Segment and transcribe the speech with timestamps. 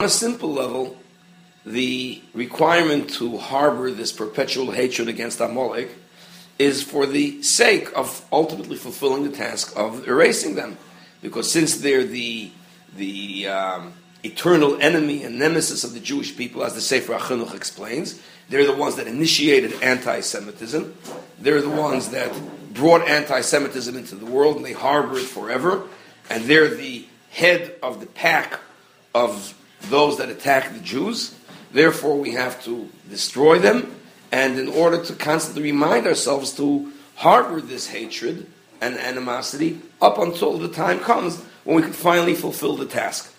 [0.00, 0.96] On a simple level,
[1.66, 5.90] the requirement to harbor this perpetual hatred against Amalek
[6.58, 10.78] is for the sake of ultimately fulfilling the task of erasing them.
[11.20, 12.50] Because since they're the,
[12.96, 13.92] the um,
[14.24, 18.74] eternal enemy and nemesis of the Jewish people, as the Sefer HaChinuch explains, they're the
[18.74, 20.96] ones that initiated anti-Semitism.
[21.38, 22.32] They're the ones that
[22.72, 25.82] brought anti-Semitism into the world, and they harbor it forever.
[26.30, 28.60] And they're the head of the pack
[29.14, 31.34] of those that attack the Jews.
[31.72, 33.94] Therefore, we have to destroy them
[34.32, 38.46] and in order to constantly remind ourselves to harbor this hatred
[38.80, 43.32] and animosity up until the time comes when we can finally fulfill the task.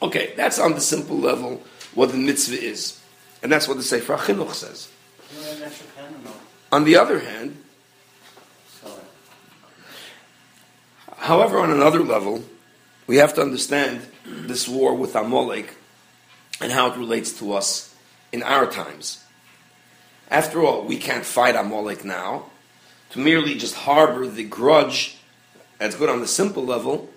[0.00, 1.62] Okay, that's on the simple level
[1.94, 3.00] what the mitzvah is.
[3.42, 4.88] And that's what the Sefer Chinuch says.
[6.72, 7.56] On the other hand,
[11.16, 12.42] however, on another level,
[13.08, 15.74] we have to understand this war with Amalek
[16.60, 17.96] and how it relates to us
[18.30, 19.24] in our times.
[20.30, 22.50] After all, we can't fight Amalek now.
[23.12, 25.16] To merely just harbor the grudge,
[25.78, 27.08] that's good on the simple level,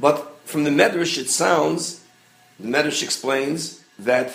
[0.00, 2.02] but from the Medrash it sounds,
[2.58, 4.32] the Medrash explains that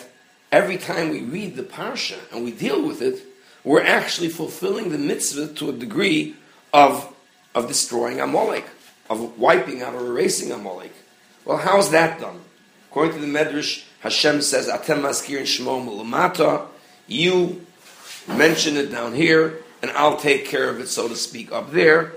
[0.51, 3.23] every time we read the Parsha and we deal with it,
[3.63, 6.35] we're actually fulfilling the mitzvah to a degree
[6.71, 7.11] of,
[7.55, 8.65] of destroying Amalek,
[9.09, 10.93] of wiping out or erasing Amalek.
[11.45, 12.39] Well, how's that done?
[12.89, 16.67] According to the Medrash, Hashem says, Atem maskir shmo
[17.07, 17.65] you
[18.27, 22.13] mention it down here, and I'll take care of it, so to speak, up there.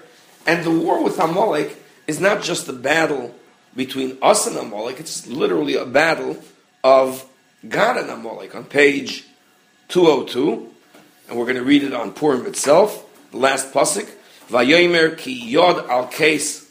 [0.46, 1.76] And the war with Amalek
[2.06, 3.34] is not just a battle
[3.74, 6.36] between us and Amalek, it's literally a battle
[6.84, 7.26] of
[7.66, 8.54] God and Amalek.
[8.54, 9.24] On page
[9.88, 10.70] 202,
[11.28, 14.10] and we're going to read it on Purim itself, the last pasuk,
[14.48, 16.61] Vayomer ki yod al case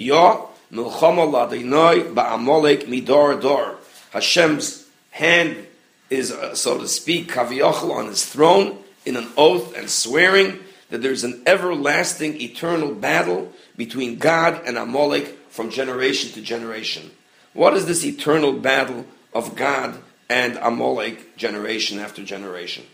[0.00, 3.76] yod milchama ladinoi ba'amalek midor dor.
[4.12, 5.66] Hashem's hand
[6.08, 10.58] is, uh, so to speak, kaviyachal on his throne, in an oath and swearing
[10.90, 17.10] that there's an everlasting, eternal battle between God and Amalek from generation to generation.
[17.52, 22.84] What is this eternal battle of God and Amalek generation after generation?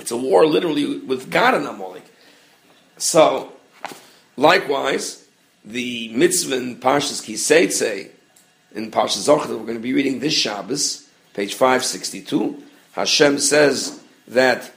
[0.00, 2.04] It's a war literally with God and Amalek.
[2.96, 3.52] So,
[4.36, 5.27] likewise,
[5.64, 8.10] the mitzvah in Parshas Kiseitze,
[8.74, 14.72] in Parshas Zachor we're going to be reading this Shabbos, page 562, Hashem says that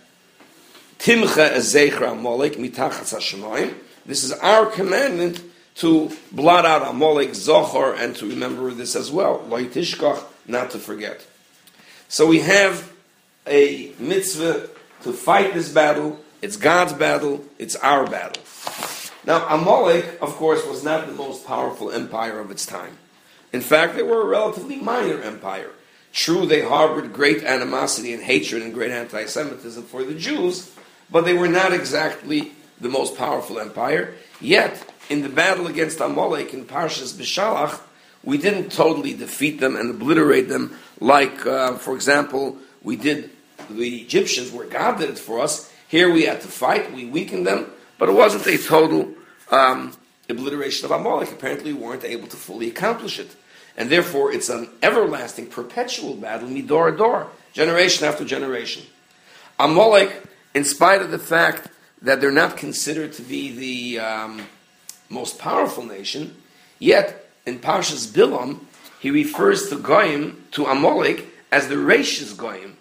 [1.00, 3.74] Timcha ezechra Amalek mitachas hashemayim.
[4.06, 5.42] This is our commandment
[5.76, 9.40] to blot out Amalek Zachor and to remember this as well.
[9.50, 11.26] Loitishkach, not to forget.
[12.08, 12.92] So we have
[13.48, 14.70] a mitzvah
[15.04, 16.20] to fight this battle.
[16.42, 17.44] It's God's battle.
[17.58, 18.44] It's our battle.
[19.26, 22.98] Now, Amalek, of course, was not the most powerful empire of its time.
[23.54, 25.72] In fact, they were a relatively minor empire.
[26.14, 30.74] True, they harbored great animosity and hatred and great anti Semitism for the Jews,
[31.10, 34.16] but they were not exactly the most powerful empire.
[34.40, 37.80] Yet, in the battle against Amalek in Parshas Bishalach,
[38.24, 43.30] we didn't totally defeat them and obliterate them like, uh, for example, we did
[43.70, 45.72] the Egyptians, where God did it for us.
[45.88, 47.72] Here we had to fight, we weakened them,
[48.02, 49.14] but it wasn't a total
[49.52, 49.96] um,
[50.28, 51.32] obliteration of Amalek.
[51.32, 53.36] Apparently, we weren't able to fully accomplish it.
[53.78, 58.88] And therefore, it's an everlasting, perpetual battle, midor door, generation after generation.
[59.60, 60.20] Amalek
[60.56, 61.68] in spite of the fact
[62.02, 64.48] that they're not considered to be the um,
[65.08, 66.36] most powerful nation,
[66.80, 68.62] yet in Parshas Bilam,
[69.00, 72.78] he refers to Goyim, to Amalek, as the Rashis Goyim,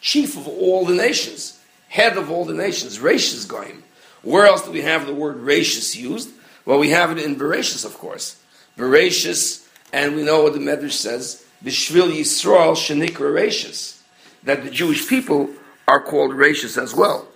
[0.00, 3.82] chief of all the nations, head of all the nations, Rashis Goyim.
[4.26, 6.30] Where else do we have the word Rashis used?
[6.64, 8.36] Well, we have it in Bereshis, of course.
[8.76, 14.00] Bereshis, and we know what the Medrash says, Bishvil Yisrael Shenikra Rashis,
[14.42, 15.50] that the Jewish people
[15.86, 17.28] are called Rashis as well.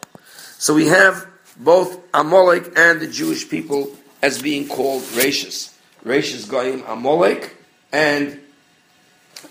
[0.58, 5.72] So we have both Amalek and the Jewish people as being called Rashis.
[6.04, 7.56] Rashis Goyim Amalek
[7.92, 8.40] and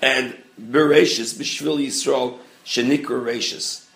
[0.02, 3.89] and Bishvil Yisrael Shenikra.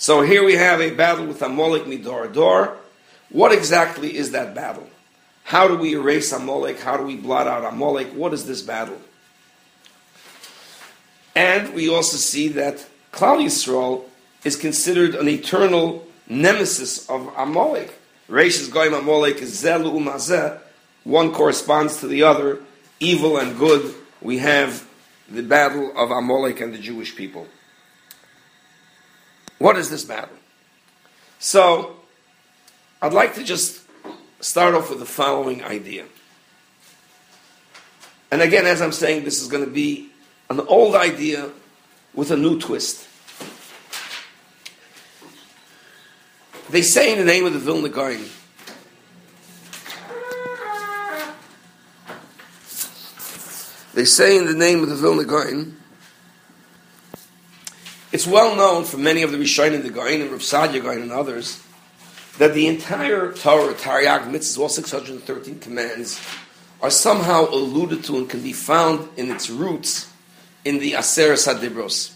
[0.00, 2.74] So here we have a battle with Amalek Midor Dor.
[3.28, 4.88] What exactly is that battle?
[5.44, 6.80] How do we erase Amalek?
[6.80, 8.08] How do we blot out Amalek?
[8.14, 8.98] What is this battle?
[11.36, 14.04] And we also see that Klal Yisrael
[14.42, 17.92] is considered an eternal nemesis of Amalek.
[18.26, 20.58] Rashis Goyim Amalek is Zelu Umazeh.
[21.04, 22.60] One corresponds to the other,
[23.00, 23.94] evil and good.
[24.22, 24.88] We have
[25.28, 27.46] the battle of Amalek and the Jewish people.
[29.60, 30.34] What is this battle?
[31.38, 31.96] So,
[33.02, 33.86] I'd like to just
[34.40, 36.06] start off with the following idea.
[38.30, 40.08] And again, as I'm saying, this is going to be
[40.48, 41.50] an old idea
[42.14, 43.06] with a new twist.
[46.70, 48.24] They say in the name of the Vilna Gaon,
[53.92, 55.76] they say in the name of the Vilna Gaon,
[58.12, 61.12] it's well known from many of the Rishonim, the Gaon and Rav Saadia Gaon and
[61.12, 61.62] others,
[62.38, 66.20] that the entire Torah, Taryag Mitzvahs, all 613 commands,
[66.82, 70.10] are somehow alluded to and can be found in its roots
[70.64, 72.12] in the Aseres HaDibros.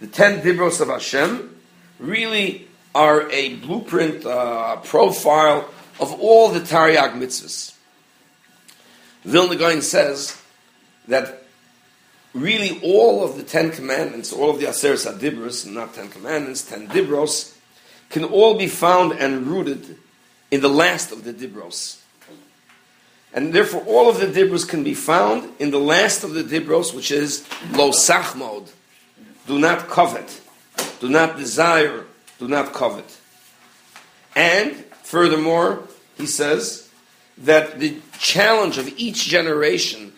[0.00, 1.58] The ten Dibros of Hashem
[1.98, 5.68] really are a blueprint, uh, profile
[5.98, 7.74] of all the Taryag mitzvahs.
[9.24, 10.40] Vilna Gaon says
[11.08, 11.45] that
[12.36, 16.86] really all of the Ten Commandments, all of the Aseres HaDibros, not Ten Commandments, Ten
[16.88, 17.56] Dibros,
[18.10, 19.96] can all be found and rooted
[20.50, 22.00] in the last of the Dibros.
[23.32, 26.94] And therefore, all of the Dibros can be found in the last of the Dibros,
[26.94, 28.70] which is Lo Sachmod.
[29.46, 30.40] Do not covet.
[31.00, 32.04] Do not desire.
[32.38, 33.18] Do not covet.
[34.34, 35.82] And, furthermore,
[36.16, 36.88] he says
[37.38, 40.12] that the challenge of each generation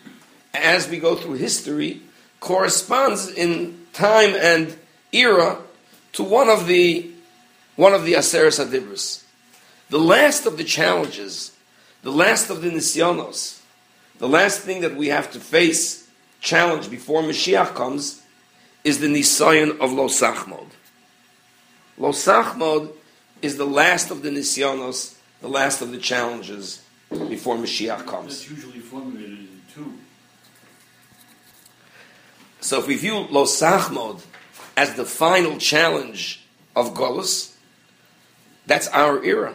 [0.55, 2.03] as we go through history
[2.41, 4.77] corresponds in time and
[5.13, 5.59] era
[6.13, 7.11] to one of the
[7.77, 9.23] one of the Aseres Adibris.
[9.91, 11.53] The last of the challenges,
[12.03, 13.61] the last of the Nisyonos,
[14.19, 16.09] the last thing that we have to face,
[16.41, 18.23] challenge before Mashiach comes,
[18.83, 20.67] is the Nisayan of Lo Sachmod.
[21.97, 22.93] Lo Sachmod
[23.43, 28.41] is the last of the Nisyonos, the last of the challenges before Mashiach comes.
[28.41, 29.95] That's usually formulated in two.
[32.69, 34.21] So if we view Lo Sachmod
[34.77, 36.45] as the final challenge
[36.77, 37.57] of Golus,
[38.67, 39.55] that's our era.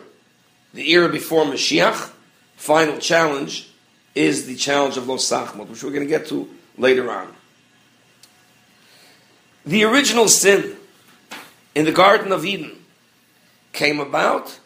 [0.74, 2.10] The era before Mashiach,
[2.56, 3.70] final challenge,
[4.16, 7.32] is the challenge of Lo Sachmod, which we're going to get to later on.
[9.64, 10.76] The original sin
[11.76, 12.84] in the Garden of Eden
[13.74, 14.58] came about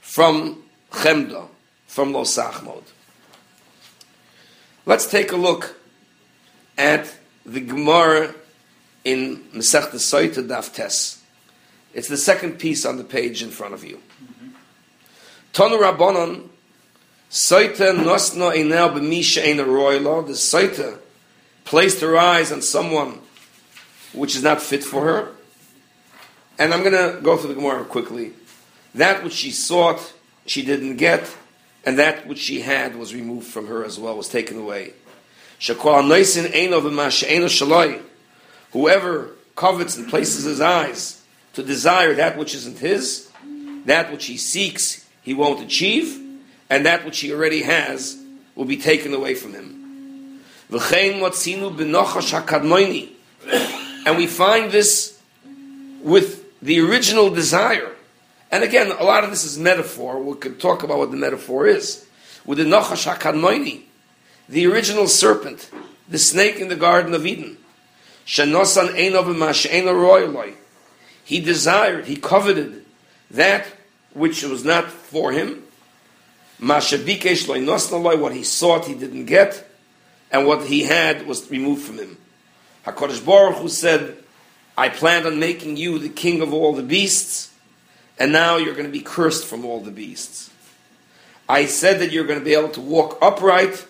[0.00, 0.62] from
[0.92, 1.48] Chemda,
[1.88, 2.84] from Lo Sachmod.
[4.86, 5.74] Let's take a look
[6.78, 7.12] at
[7.44, 8.34] the Gemara
[9.04, 11.22] in Masech Soita Daf Tes.
[11.94, 14.00] It's the second piece on the page in front of you.
[15.52, 16.48] Tonu Rabbanon
[17.30, 20.26] Soita Nosno Einel B'Misha Ein Roylo.
[20.26, 20.98] The Soita
[21.64, 23.20] placed her eyes on someone
[24.12, 25.32] which is not fit for her.
[26.58, 28.32] And I'm going to go through the Gemara quickly.
[28.94, 30.12] That which she sought,
[30.46, 31.34] she didn't get,
[31.84, 34.92] and that which she had was removed from her as well, was taken away.
[38.72, 41.22] Whoever covets and places his eyes
[41.52, 43.30] to desire that which isn't his,
[43.84, 46.20] that which he seeks, he won't achieve,
[46.68, 48.20] and that which he already has
[48.56, 50.40] will be taken away from him.
[54.04, 55.20] And we find this
[56.02, 57.92] with the original desire.
[58.50, 60.20] And again, a lot of this is metaphor.
[60.20, 62.04] We could talk about what the metaphor is.
[62.44, 63.82] With the Nachash HaKadmoini,
[64.52, 65.70] the original serpent,
[66.06, 67.56] the snake in the Garden of Eden.
[68.26, 70.54] Shanosan royaloi.
[71.24, 72.84] He desired, he coveted
[73.30, 73.66] that
[74.12, 75.62] which was not for him.
[76.58, 79.66] What he sought he didn't get,
[80.30, 82.18] and what he had was removed from him.
[82.84, 84.18] HaKadosh Baruch Hu said,
[84.76, 87.50] I planned on making you the king of all the beasts,
[88.18, 90.50] and now you're going to be cursed from all the beasts.
[91.48, 93.86] I said that you're going to be able to walk upright,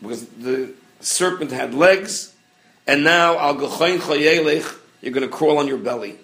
[0.00, 2.34] because the serpent had legs,
[2.86, 3.54] and now al
[5.02, 6.18] you're going to crawl on your belly.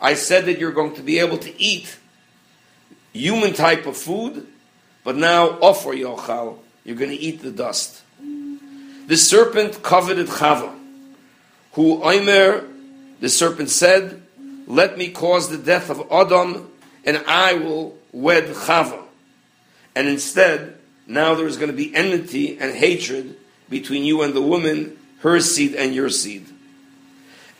[0.00, 1.98] I said that you're going to be able to eat
[3.12, 4.46] human type of food,
[5.04, 8.02] but now offer yochal, you're going to eat the dust.
[9.06, 10.74] The serpent coveted Chava,
[11.72, 12.64] who Omer,
[13.20, 14.22] the serpent said,
[14.66, 16.70] let me cause the death of Adam,
[17.04, 19.02] and I will wed Chava.
[19.94, 20.77] And instead,
[21.08, 23.34] now there is going to be enmity and hatred
[23.68, 26.46] between you and the woman, her seed and your seed.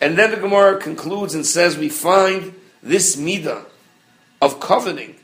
[0.01, 3.65] And then the Gemara concludes and says we find this midah
[4.41, 5.17] of coveting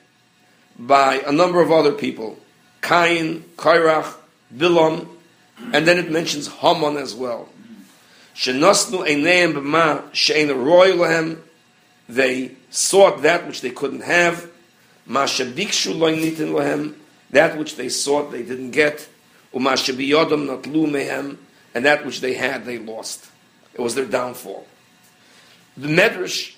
[0.78, 2.38] by a number of other people,
[2.82, 4.16] Cain, Kairach,
[4.54, 5.06] Bilam,
[5.72, 7.48] and then it mentions Haman as well.
[10.56, 11.36] Roy
[12.08, 14.50] They sought that which they couldn't have.
[15.06, 15.26] Ma
[17.34, 19.08] that which they sought, they didn't get.
[19.52, 21.36] Umashabiyodam natlu
[21.74, 23.26] and that which they had, they lost.
[23.74, 24.66] It was their downfall.
[25.76, 26.54] The Medrash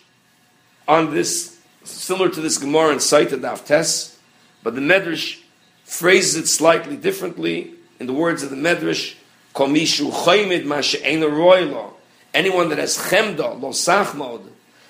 [0.86, 4.16] on this, similar to this Gemara in Saita Daftes,
[4.62, 5.40] but the Medrash
[5.84, 7.72] phrases it slightly differently.
[7.98, 9.14] In the words of the Medrash,
[9.54, 11.94] Komishu choymid ma she'ena roilo.
[12.34, 14.42] Anyone that has chemda, lo sachmod,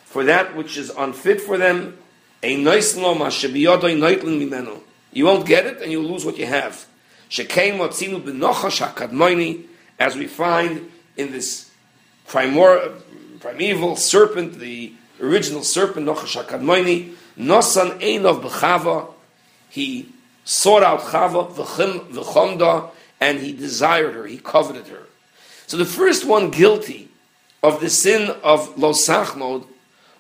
[0.05, 1.97] for that which is unfit for them,
[2.43, 4.81] ein noislo ma shebiyodo noitlin mimenu.
[5.17, 6.85] You won't get it and you'll lose what you have.
[7.31, 7.39] As
[10.15, 11.71] we find in this
[12.29, 13.01] primor,
[13.41, 19.15] primeval serpent, the original serpent, Nochash HaKadmoini, Nosan Einov B'chava,
[19.71, 20.13] he
[20.45, 25.05] sought out Chava, V'chomda, and he desired her, he coveted her.
[25.67, 27.09] So the first one guilty
[27.63, 29.67] of the sin of Losachmod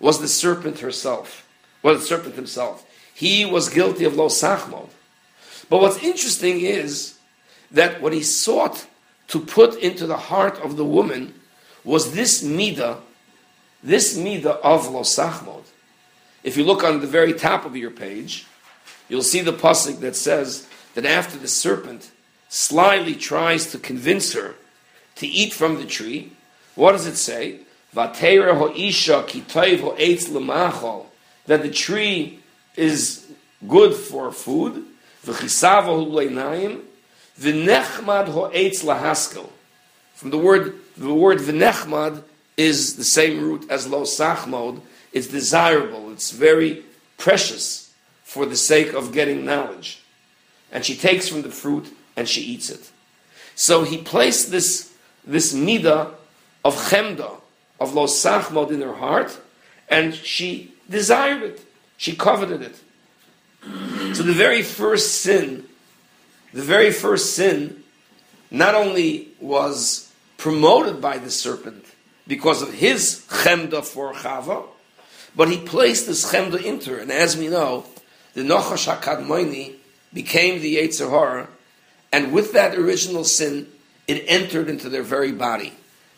[0.00, 1.46] was the serpent herself,
[1.82, 2.84] was the serpent himself.
[3.16, 4.90] He was guilty of Losachmod.
[5.70, 7.16] But what's interesting is
[7.70, 8.86] that what he sought
[9.28, 11.32] to put into the heart of the woman
[11.82, 12.98] was this midah,
[13.82, 15.62] this midah of Losachmod.
[16.44, 18.46] If you look on the very top of your page,
[19.08, 22.10] you'll see the pasuk that says that after the serpent
[22.50, 24.56] slyly tries to convince her
[25.14, 26.32] to eat from the tree,
[26.74, 27.60] what does it say?
[27.94, 28.12] That
[31.46, 32.40] the tree
[32.76, 33.26] is
[33.66, 34.84] good for food,
[35.24, 36.82] v'chisavo hu'leinayim,
[37.38, 39.48] v'nechmad ho'etz lahaskel.
[40.14, 42.22] From the word, the word v'nechmad
[42.56, 44.80] is the same root as lo sachmod.
[45.12, 46.10] It's desirable.
[46.12, 46.84] It's very
[47.18, 47.92] precious
[48.24, 50.02] for the sake of getting knowledge.
[50.72, 52.90] And she takes from the fruit and she eats it.
[53.54, 54.92] So he placed this,
[55.24, 56.12] this midah
[56.64, 57.40] of chemda,
[57.78, 59.38] of lo sachmod in her heart,
[59.88, 61.65] and she desired it.
[61.96, 62.76] She coveted it.
[64.14, 65.66] So the very first sin,
[66.52, 67.82] the very first sin,
[68.50, 71.84] not only was promoted by the serpent
[72.26, 74.66] because of his chemda for Chava,
[75.34, 76.98] but he placed this chemda into her.
[76.98, 77.84] And as we know,
[78.34, 79.74] the Nochash HaKadmoini
[80.12, 81.48] became the Yetzer Hara,
[82.12, 83.66] and with that original sin,
[84.06, 85.72] it entered into their very body.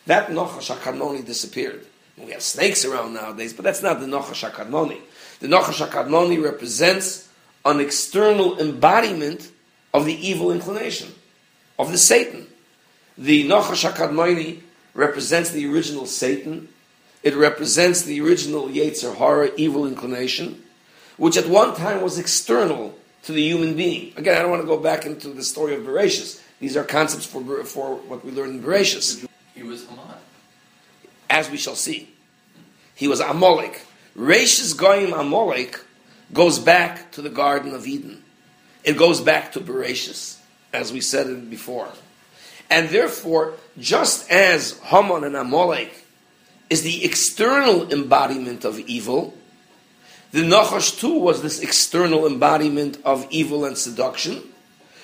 [0.05, 1.85] That Nochash HaKadmoni disappeared.
[2.17, 4.99] We have snakes around nowadays, but that's not the Nochash HaKadmoni.
[5.39, 7.29] The Nochash HaKadmoni represents
[7.65, 9.51] an external embodiment
[9.93, 11.13] of the evil inclination,
[11.77, 12.47] of the Satan.
[13.17, 14.61] The Nochash HaKadmoni
[14.93, 16.67] represents the original Satan.
[17.23, 20.63] It represents the original Yetzer Hara, evil inclination,
[21.17, 24.13] which at one time was external to the human being.
[24.17, 26.41] Again, I don't want to go back into the story of Bereshis.
[26.59, 29.25] These are concepts for, for what we learned in Bereshis.
[29.55, 30.05] He was Haman.
[31.29, 32.13] As we shall see.
[32.95, 33.85] He was Amalek.
[34.17, 35.79] Rashis Goyim Amalek
[36.33, 38.23] goes back to the Garden of Eden.
[38.83, 40.37] It goes back to Bereshis,
[40.73, 41.89] as we said it before.
[42.69, 46.05] And therefore, just as Haman and Amalek
[46.69, 49.33] is the external embodiment of evil,
[50.31, 54.43] the Nachash too was this external embodiment of evil and seduction,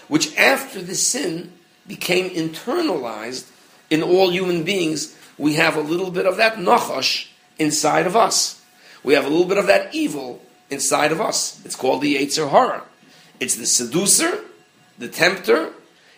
[0.07, 1.51] which after the sin
[1.87, 3.49] became internalized
[3.89, 5.15] in all human beings.
[5.37, 8.61] We have a little bit of that Nachash inside of us.
[9.05, 11.61] We have a little bit of that evil inside of us.
[11.63, 12.83] It's called the Yetzer Hara.
[13.39, 14.39] It's the seducer,
[14.97, 15.73] the tempter,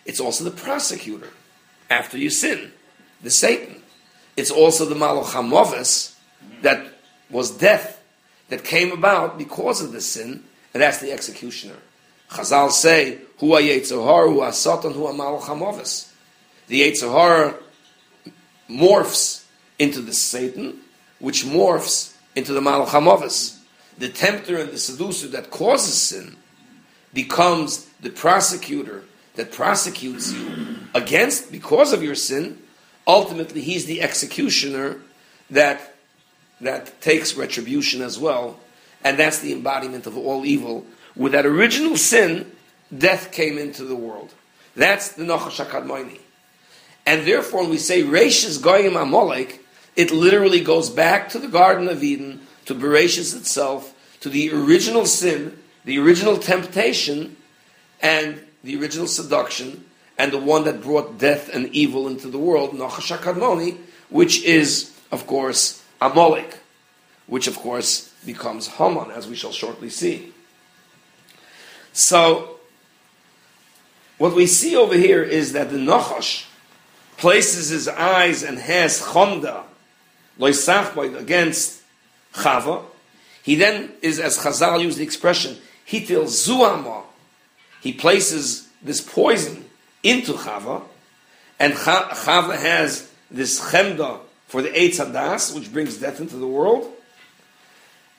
[0.06, 1.28] it's also the prosecutor
[1.90, 2.72] after you sin,
[3.22, 3.82] the Satan.
[4.38, 6.14] It's also the Malach HaMoves
[6.62, 6.86] that
[7.28, 8.02] was death
[8.48, 11.76] that came about because of the sin, and that's the executioner.
[12.30, 16.06] Chazal say, "Who Hu Yetzer Hara, Hu Satan, Hu Malach HaMoves.
[16.68, 17.54] The Yetzer Hara
[18.70, 19.42] morphs
[19.78, 20.80] into the Satan,
[21.18, 23.58] which morphs into the Malach HaMoves.
[23.98, 26.36] The tempter and the seducer that causes sin
[27.12, 29.02] becomes the prosecutor
[29.34, 32.62] that prosecutes you against because of your sin.
[33.06, 35.00] Ultimately, he's the executioner
[35.50, 35.94] that
[36.60, 38.58] that takes retribution as well,
[39.04, 40.84] and that's the embodiment of all evil.
[41.14, 42.50] With that original sin,
[42.96, 44.32] death came into the world.
[44.74, 46.20] That's the Nochash HaKadmoini.
[47.06, 49.64] And therefore, when we say Rashis Goyim Amalek,
[49.98, 55.04] it literally goes back to the Garden of Eden, to Bereshis itself, to the original
[55.06, 57.36] sin, the original temptation,
[58.00, 59.84] and the original seduction,
[60.16, 63.76] and the one that brought death and evil into the world, Nochash HaKadmoni,
[64.08, 66.60] which is, of course, Amalek,
[67.26, 70.32] which, of course, becomes Haman, as we shall shortly see.
[71.92, 72.60] So,
[74.16, 76.44] what we see over here is that the Nachash
[77.16, 79.64] places his eyes and has Chomda,
[80.38, 81.82] Loisachboid, against
[82.34, 82.82] Chava.
[83.42, 87.02] He then is, as Chazal used the expression, Hitil Zuama.
[87.80, 89.64] He places this poison
[90.02, 90.82] into Chava,
[91.58, 96.90] and Chava has this Chemda for the Eitz Hadas, which brings death into the world.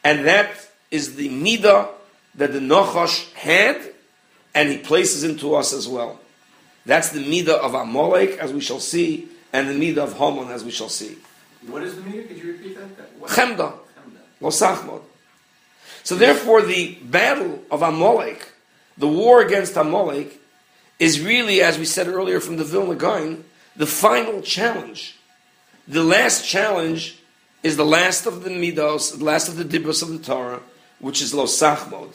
[0.03, 1.89] And that is the Midah
[2.35, 3.81] that the Nachash had,
[4.53, 6.19] and he places into us as well.
[6.85, 10.63] That's the midah of Amalek, as we shall see, and the midah of Haman, as
[10.63, 11.17] we shall see.
[11.67, 12.23] What is the meter?
[12.23, 12.97] Could you repeat that?
[12.97, 13.29] that what?
[13.31, 14.21] Chemda, Chemda.
[14.39, 15.01] lo sachmod.
[16.03, 18.51] So therefore, the battle of Amalek,
[18.97, 20.41] the war against Amalek,
[20.97, 23.43] is really, as we said earlier from the Vilna Gaon,
[23.75, 25.17] the final challenge.
[25.87, 27.19] The last challenge
[27.63, 30.61] is the last of the midos, the last of the dibros of the Torah,
[30.99, 32.13] which is Losachmod.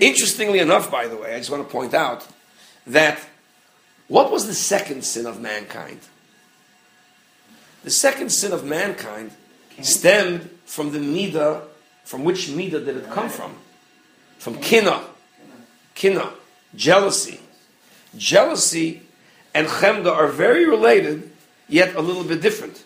[0.00, 2.26] Interestingly enough, by the way, I just want to point out
[2.86, 3.18] that
[4.06, 6.00] what was the second sin of mankind?
[7.84, 9.32] The second sin of mankind
[9.82, 11.62] stemmed from the midah.
[12.04, 13.54] From which midah did it come from?
[14.38, 15.02] From kina,
[15.94, 16.30] kina,
[16.74, 17.40] jealousy.
[18.16, 19.02] Jealousy
[19.54, 21.30] and chemda are very related,
[21.68, 22.82] yet a little bit different.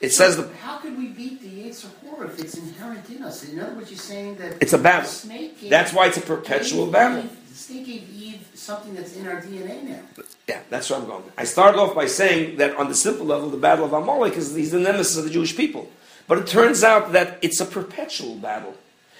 [0.00, 3.48] It says the How could we beat the Yetzer Hora if it's inherent in us?
[3.48, 5.08] In other words, you're saying that It's a battle.
[5.08, 7.24] the snake gave- That's why it's a perpetual battle.
[7.68, 10.00] Gave Eve something that's in our DNA now.
[10.48, 11.22] Yeah, that's where I'm going.
[11.38, 14.54] I started off by saying that on the simple level, the battle of Amalek is
[14.54, 15.88] he's the nemesis of the Jewish people.
[16.26, 18.74] But it turns out that it's a perpetual battle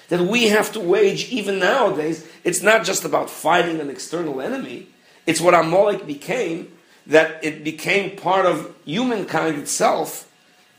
[0.09, 2.27] that we have to wage even nowadays.
[2.43, 4.89] It's not just about fighting an external enemy.
[5.27, 6.77] It's what Amalek became,
[7.07, 10.31] that it became part of humankind itself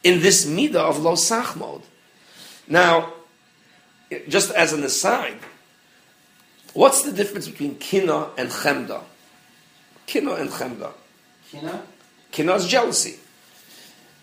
[0.04, 1.84] in this midah of lo sachmod.
[2.68, 3.14] Now,
[4.28, 5.40] just as an aside,
[6.76, 9.02] what's the difference between kina and chemda?
[10.06, 10.92] Kina and chemda.
[11.50, 11.82] Kina?
[12.32, 13.18] Kina is jealousy.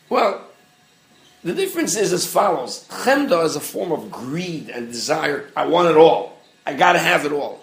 [0.09, 0.47] Well,
[1.43, 2.87] the difference is as follows.
[2.89, 5.51] Chemda is a form of greed and desire.
[5.57, 6.39] I want it all.
[6.65, 7.61] I got to have it all.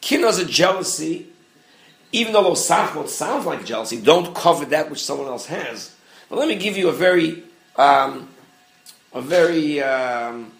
[0.00, 1.26] Kina is a jealousy.
[2.12, 5.94] Even though Sachmot sounds like jealousy, don't covet that which someone else has.
[6.28, 7.42] But let me give you a very,
[7.76, 8.28] um,
[9.12, 10.52] a very um,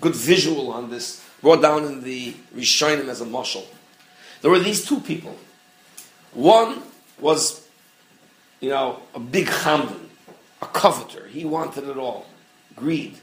[0.00, 3.66] good visual on this, brought down in the Rishonim as a mushal.
[4.40, 5.36] There were these two people.
[6.32, 6.80] One
[7.20, 7.68] was,
[8.60, 10.08] you know, a big chamdan,
[10.62, 11.28] a coveter.
[11.28, 12.24] He wanted it all.
[12.74, 13.18] Greed.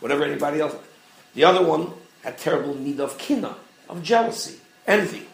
[0.00, 0.74] Whatever anybody else.
[1.34, 1.92] The other one
[2.24, 3.54] had terrible need of kina,
[3.90, 5.26] of jealousy, envy.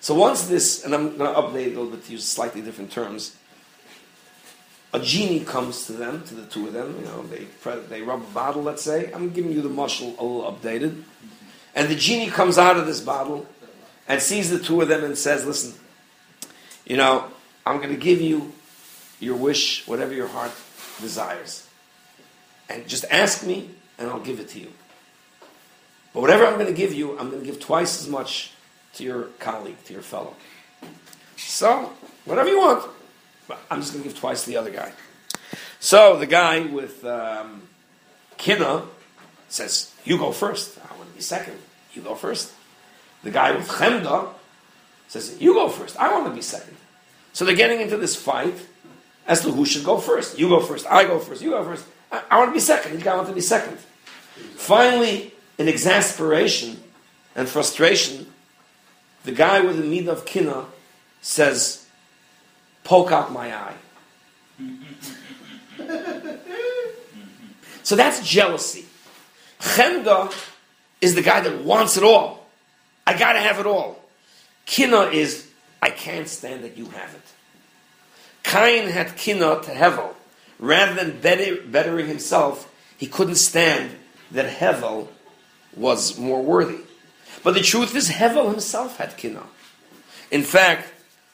[0.00, 2.90] So once this, and I'm going to update a little bit to use slightly different
[2.90, 3.36] terms,
[4.92, 7.46] a genie comes to them, to the two of them, you know, they,
[7.88, 9.10] they rub a bottle, let's say.
[9.12, 11.02] I'm giving you the mushal a little updated.
[11.74, 13.46] And the genie comes out of this bottle
[14.06, 15.78] and sees the two of them and says, listen,
[16.84, 17.24] you know,
[17.64, 18.52] I'm going to give you
[19.18, 20.52] your wish, whatever your heart
[21.00, 21.66] desires.
[22.68, 24.72] And just ask me, and I'll give it to you.
[26.12, 28.52] But whatever I'm going to give you, I'm going to give twice as much
[28.94, 30.34] to your colleague, to your fellow.
[31.36, 31.92] So,
[32.26, 32.84] whatever you want.
[33.70, 34.92] I'm just going to give twice to the other guy.
[35.80, 37.62] So the guy with um,
[38.38, 38.84] kina
[39.48, 40.78] says, "You go first.
[40.78, 41.58] I want to be second.
[41.92, 42.52] You go first.
[43.22, 44.28] The guy with chemda
[45.08, 45.96] says, "You go first.
[45.96, 46.76] I want to be second.
[47.32, 48.54] So they're getting into this fight
[49.26, 50.38] as to who should go first.
[50.38, 50.86] You go first.
[50.86, 51.42] I go first.
[51.42, 51.84] You go first.
[52.10, 52.96] I, I want to be second.
[52.96, 53.78] Each guy wants to be second.
[54.56, 56.82] Finally, in exasperation
[57.34, 58.26] and frustration,
[59.24, 60.66] the guy with the midah of kina
[61.20, 61.81] says,
[62.84, 63.74] "Poke out my eye."
[67.82, 68.86] so that's jealousy.
[69.60, 70.32] Chemda
[71.00, 72.46] is the guy that wants it all.
[73.06, 73.98] I got to have it all.
[74.66, 75.48] Kina is,
[75.80, 77.22] I can't stand that you have it.
[78.42, 80.14] Cain had kina to Hevel.
[80.58, 83.90] Rather than better, bettering himself, he couldn't stand
[84.30, 85.08] that Hevel
[85.76, 86.78] was more worthy.
[87.42, 89.42] But the truth is, Hevel himself had kina.
[90.30, 90.92] In fact,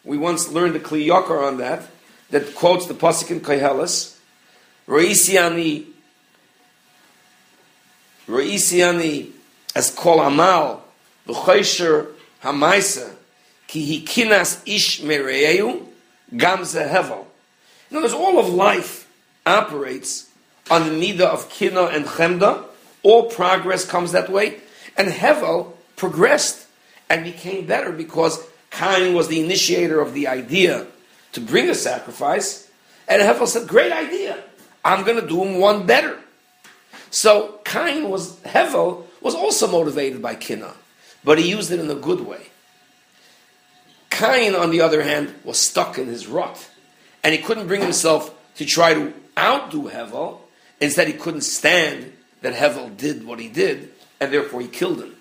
[0.08, 1.86] we once learned a Kli Yakar on that,
[2.30, 4.16] that quotes the Pasuk in Koheles,
[4.88, 5.84] Reisiani,
[8.26, 9.30] Reisiani
[9.74, 10.82] as kol amal,
[11.26, 12.08] v'choysher
[12.42, 13.14] hamaisa,
[13.66, 15.84] ki hikinas ish mereu,
[16.34, 17.26] gam hevel.
[17.90, 19.10] In other words, all of life
[19.44, 20.30] operates
[20.70, 22.64] on the midah of kina and chemda.
[23.02, 24.60] All progress comes that way.
[24.96, 26.66] And Hevel progressed
[27.08, 30.86] and became better because Cain was the initiator of the idea
[31.32, 32.70] to bring a sacrifice.
[33.06, 34.42] And Hevel said, Great idea.
[34.84, 36.18] I'm going to do him one better.
[37.10, 40.74] So Cain was, Hevel was also motivated by kina,
[41.24, 42.46] but he used it in a good way.
[44.10, 46.68] Cain, on the other hand, was stuck in his rut,
[47.22, 50.38] and he couldn't bring himself to try to outdo Hevel.
[50.80, 55.14] Instead, he couldn't stand that Hevel did what he did, and therefore he killed him.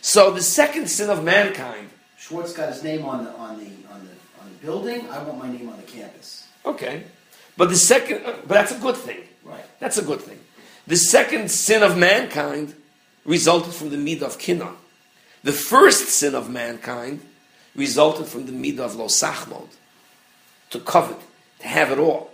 [0.00, 1.90] So the second sin of mankind.
[2.26, 5.06] Schwartz got his name on the on the on the on the building.
[5.10, 6.46] I want my name on the campus.
[6.64, 7.04] Okay,
[7.54, 9.18] but the second, uh, but that's a good thing.
[9.44, 9.64] Right.
[9.78, 10.40] That's a good thing.
[10.86, 12.74] The second sin of mankind
[13.26, 14.72] resulted from the midah of kina.
[15.42, 17.20] The first sin of mankind
[17.76, 19.68] resulted from the midah of lo sachmod,
[20.70, 21.18] to covet,
[21.58, 22.30] to have it all.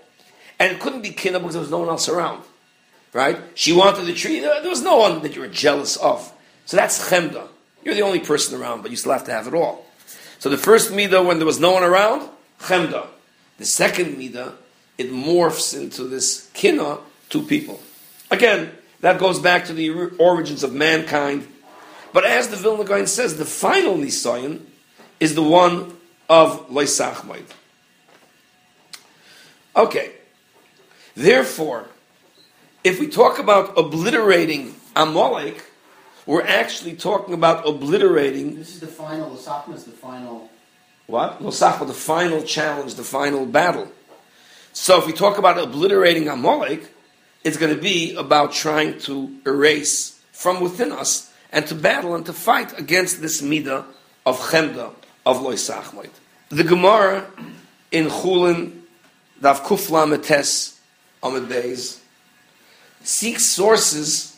[0.61, 2.45] And it couldn't be kina because there was no one else around.
[3.13, 3.41] Right?
[3.55, 4.39] She wanted the tree.
[4.39, 6.33] There was no one that you were jealous of.
[6.65, 7.49] So that's chemda.
[7.85, 9.87] You're the only person around, but you still have to have it all.
[10.39, 12.29] So the first midah, when there was no one around,
[12.61, 13.07] chemda.
[13.59, 14.55] The second midah,
[14.99, 17.81] it morphs into this kina, two people.
[18.31, 21.47] Again, that goes back to the origins of mankind.
[22.13, 24.63] But as the Vilna Gaon says, the final nisayon
[25.21, 25.97] is the one
[26.29, 27.45] of loisachmaid.
[29.77, 30.13] Okay.
[31.15, 31.87] Therefore,
[32.83, 35.65] if we talk about obliterating Amalek,
[36.31, 38.55] we're actually talking about obliterating.
[38.55, 39.35] This is the final.
[39.35, 40.49] Losachma is the final.
[41.09, 41.43] What?
[41.43, 43.91] Losachma, the final challenge, the final battle.
[44.73, 46.89] So if we talk about obliterating Amalek,
[47.43, 52.25] it's going to be about trying to erase from within us and to battle and
[52.27, 53.85] to fight against this midah
[54.25, 54.95] of chemda
[55.27, 56.11] of loisachmoid.
[56.51, 57.27] The Gemara
[57.91, 58.83] in Chulin
[59.43, 60.79] Dav Kufla Metes
[61.25, 61.99] Amid Beis
[63.03, 64.30] seeks sources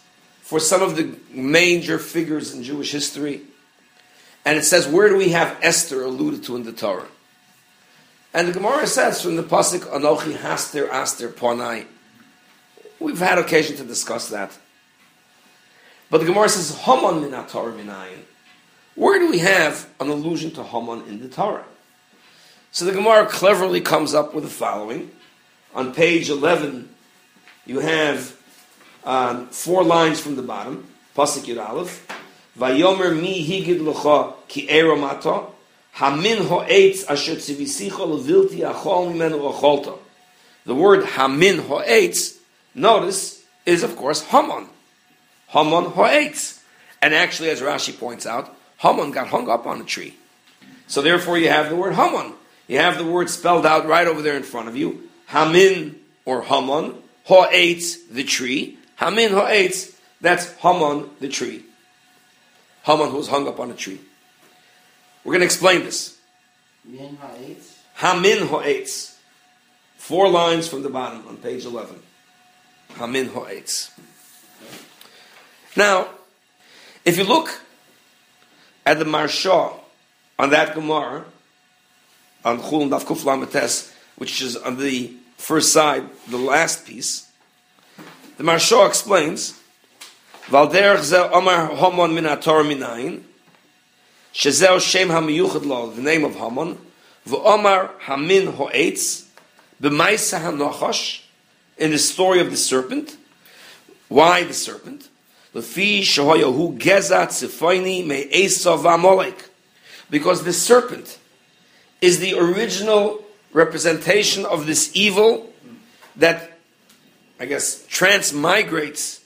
[0.53, 3.41] for some of the major figures in Jewish history,
[4.45, 7.09] and it says, where do we have Esther alluded to in the Torah?
[8.35, 11.87] And the Gemara says from the pasuk Anochi Haster Aster Ponai.
[13.01, 14.53] We've had occasion to discuss that.
[16.11, 18.21] But the Gemara says Haman min Torah minayin.
[18.95, 21.65] Where do we have an allusion to Haman in the Torah?
[22.73, 25.13] So the Gemara cleverly comes up with the following.
[25.75, 26.91] On page 11,
[27.65, 28.37] you have
[29.05, 30.87] um, four lines from the bottom.
[31.17, 32.07] Yud Aleph.
[32.59, 34.67] Vayomer mi higid ki
[35.93, 39.99] hamin ho'etz asher levilti achol mimenu.
[40.65, 42.39] The word hamin ho'etz,
[42.75, 44.69] notice, is of course Haman.
[45.49, 46.61] Haman ho'etz.
[47.01, 50.15] And actually, as Rashi points out, Haman got hung up on a tree.
[50.87, 52.35] So therefore you have the word Haman.
[52.69, 55.09] You have the word spelled out right over there in front of you.
[55.27, 56.95] Hamin or Haman.
[57.25, 58.79] Ha'etz, the tree.
[59.03, 61.65] Hamin ha'etz, that's Haman, the tree.
[62.85, 64.01] Haman who was hung up on a tree.
[65.25, 66.19] We're going to explain this.
[66.85, 67.79] Min ha'etz.
[67.95, 69.19] Hamin ha'etz.
[69.97, 72.01] Four lines from the bottom on page 11.
[72.95, 73.91] Hamin ha'etz.
[75.75, 76.09] Now,
[77.05, 77.61] if you look
[78.87, 79.75] at the Maharsha
[80.39, 81.25] on that Gemara,
[82.45, 87.32] on Chul Daf Kuf Lamates, which is on the first side, the last piece,
[88.37, 89.59] the marsha explains
[90.49, 93.25] val der ze omar homon min a tor min nine
[94.33, 96.77] she ze o shem ha miyuchad lo the name of homon
[97.25, 99.27] ve omar hamin ho eats
[99.81, 101.23] be meisa ha nochosh
[101.83, 103.17] in the story of the serpent.
[104.09, 105.09] Why the serpent?
[105.53, 109.49] The fi shoya hu geza ze me eso va molek
[110.09, 111.19] because the serpent
[112.01, 115.53] is the original representation of this evil
[116.17, 116.52] that
[117.43, 119.21] I guess, transmigrates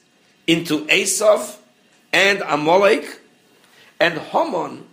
[0.47, 1.55] into Esav
[2.15, 3.21] and Amalek,
[4.01, 4.87] and Haman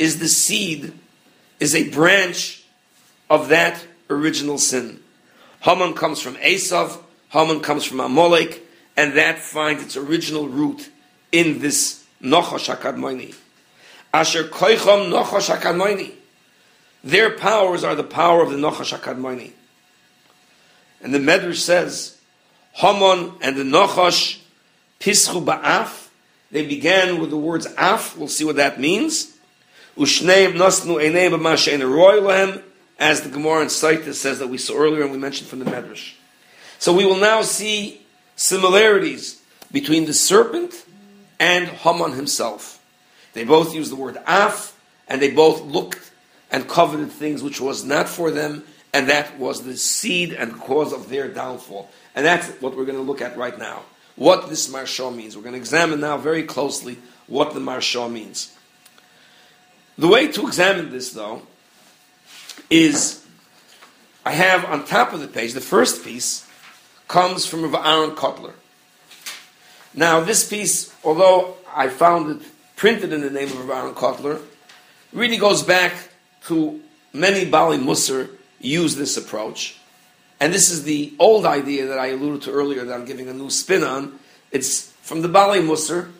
[0.00, 0.92] is the seed,
[1.60, 2.64] is a branch
[3.30, 4.98] of that original sin.
[5.60, 10.90] Haman comes from Esav, Haman comes from Amalek, and that finds its original root
[11.30, 13.36] in this Nochash HaKadmoni.
[14.12, 16.10] Asher koichom Nochash HaKadmoni.
[17.04, 19.52] Their powers are the power of the Nochash HaKadmoni.
[21.00, 22.13] And the Medrash says,
[22.74, 24.38] Haman and the Nochash
[25.00, 26.08] pischu ba'af.
[26.50, 28.16] They began with the words af.
[28.16, 29.36] We'll see what that means.
[29.96, 32.62] Ushneim nasnu einei b'mashein roy
[32.98, 35.64] as the Gemara in Saitis says that we saw earlier and we mentioned from the
[35.64, 36.14] Medrash.
[36.78, 38.00] So we will now see
[38.36, 39.40] similarities
[39.72, 40.84] between the serpent
[41.40, 42.80] and Haman himself.
[43.32, 46.12] They both use the word af, and they both looked
[46.50, 50.92] and coveted things which was not for them, and that was the seed and cause
[50.92, 51.90] of their downfall.
[52.14, 53.82] And that's what we're going to look at right now.
[54.14, 55.36] What this Maharsha means.
[55.36, 58.56] We're going to examine now very closely what the Maharsha means.
[59.98, 61.42] The way to examine this, though,
[62.70, 63.26] is
[64.24, 66.48] I have on top of the page, the first piece
[67.08, 68.52] comes from Rav Aaron.
[69.92, 74.40] Now, this piece, although I found it printed in the name of Rav Aaron
[75.12, 75.94] really goes back
[76.46, 76.80] to
[77.12, 78.30] many Bali Musar
[78.64, 79.76] use this approach.
[80.40, 83.32] And this is the old idea that I alluded to earlier that I'm giving a
[83.32, 84.18] new spin on.
[84.50, 86.10] It's from the Bali Musar,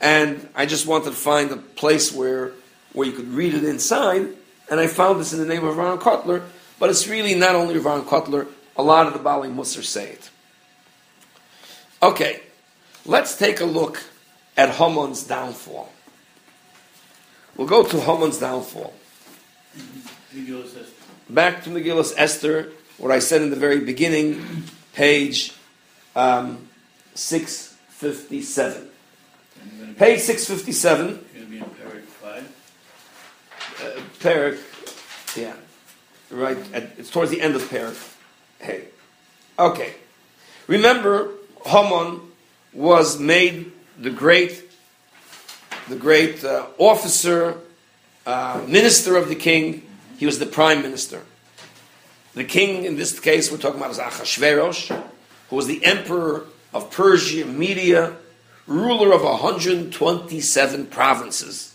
[0.00, 2.52] and I just wanted to find a place where,
[2.92, 4.28] where you could read it inside,
[4.70, 6.42] and I found this in the name of Ron Kotler,
[6.78, 8.46] but it's really not only Ron Kotler,
[8.76, 10.30] a lot of the Bali Musar say it.
[12.02, 12.40] Okay,
[13.04, 14.02] let's take a look
[14.56, 15.92] at Haman's downfall.
[17.56, 18.94] We'll go to Haman's downfall.
[21.30, 24.44] Back to Megillus Esther, what I said in the very beginning,
[24.94, 25.52] page
[26.16, 26.68] um,
[27.14, 28.76] 657.
[29.62, 32.44] and you're gonna be, Page 657, you're gonna be in Perek five.
[33.80, 35.54] uh, Perik, yeah,
[36.32, 38.16] right, at, it's towards the end of Perik.
[38.58, 38.86] Hey,
[39.56, 39.94] okay.
[40.66, 41.30] Remember,
[41.64, 42.22] Haman
[42.72, 44.68] was made the great,
[45.88, 47.56] the great uh, officer,
[48.26, 49.86] uh, minister of the king.
[50.20, 51.22] He was the prime minister.
[52.34, 55.02] The king, in this case, we're talking about is Achashverosh,
[55.48, 58.16] who was the emperor of Persia, Media,
[58.66, 61.74] ruler of 127 provinces.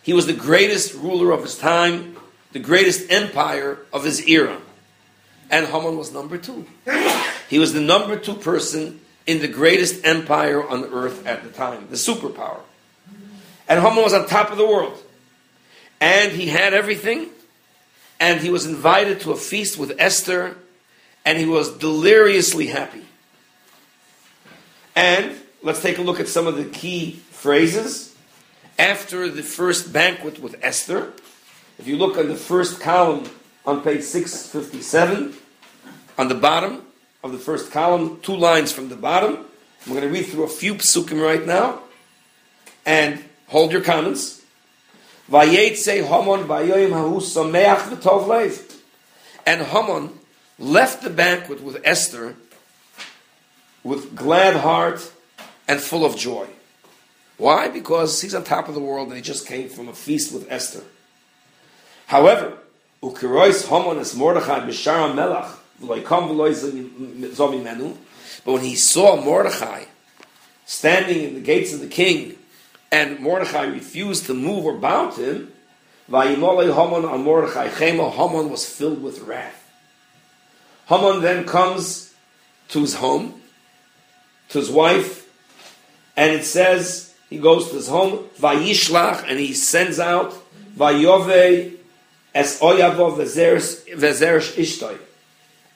[0.00, 2.16] He was the greatest ruler of his time,
[2.52, 4.60] the greatest empire of his era.
[5.50, 6.64] And Haman was number two.
[7.48, 11.88] He was the number two person in the greatest empire on earth at the time,
[11.90, 12.60] the superpower.
[13.68, 15.02] And Haman was on top of the world.
[16.00, 17.30] And he had everything.
[18.20, 20.56] And he was invited to a feast with Esther.
[21.24, 23.04] And he was deliriously happy.
[24.94, 28.14] And let's take a look at some of the key phrases.
[28.78, 31.12] After the first banquet with Esther,
[31.78, 33.28] if you look on the first column
[33.64, 35.34] on page 657,
[36.18, 36.82] on the bottom
[37.22, 39.46] of the first column, two lines from the bottom,
[39.86, 41.82] I'm going to read through a few psukim right now,
[42.84, 44.41] and hold your comments.
[45.32, 48.80] Haman vayoyim sameach v'tov leiv.
[49.46, 50.10] And Haman
[50.58, 52.36] left the banquet with Esther
[53.82, 55.10] with glad heart
[55.66, 56.46] and full of joy.
[57.38, 57.68] Why?
[57.68, 60.50] Because he's on top of the world and he just came from a feast with
[60.50, 60.84] Esther.
[62.06, 62.58] However,
[63.02, 65.56] Ukirois Haman es Mordechai melach.
[65.80, 65.88] But
[68.52, 69.84] when he saw Mordechai
[70.64, 72.38] standing in the gates of the king,
[72.92, 75.52] and Mordechai refused to move or to him,
[76.10, 79.70] Vayimole Haman on Mordechai Chema, Haman was filled with wrath.
[80.86, 82.12] Haman then comes
[82.68, 83.40] to his home,
[84.50, 85.26] to his wife,
[86.18, 90.34] and it says he goes to his home, Vayishlach, and he sends out
[90.76, 91.76] Vayove
[92.34, 94.98] es Oyavo Vezeres Ishtoi.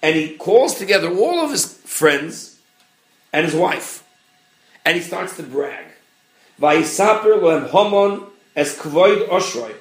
[0.02, 2.58] And he calls together all of his friends
[3.32, 4.04] and his wife.
[4.84, 5.86] And he starts to brag.
[6.60, 9.74] Vayisaper lohem Haman es Kvoid Oshroi.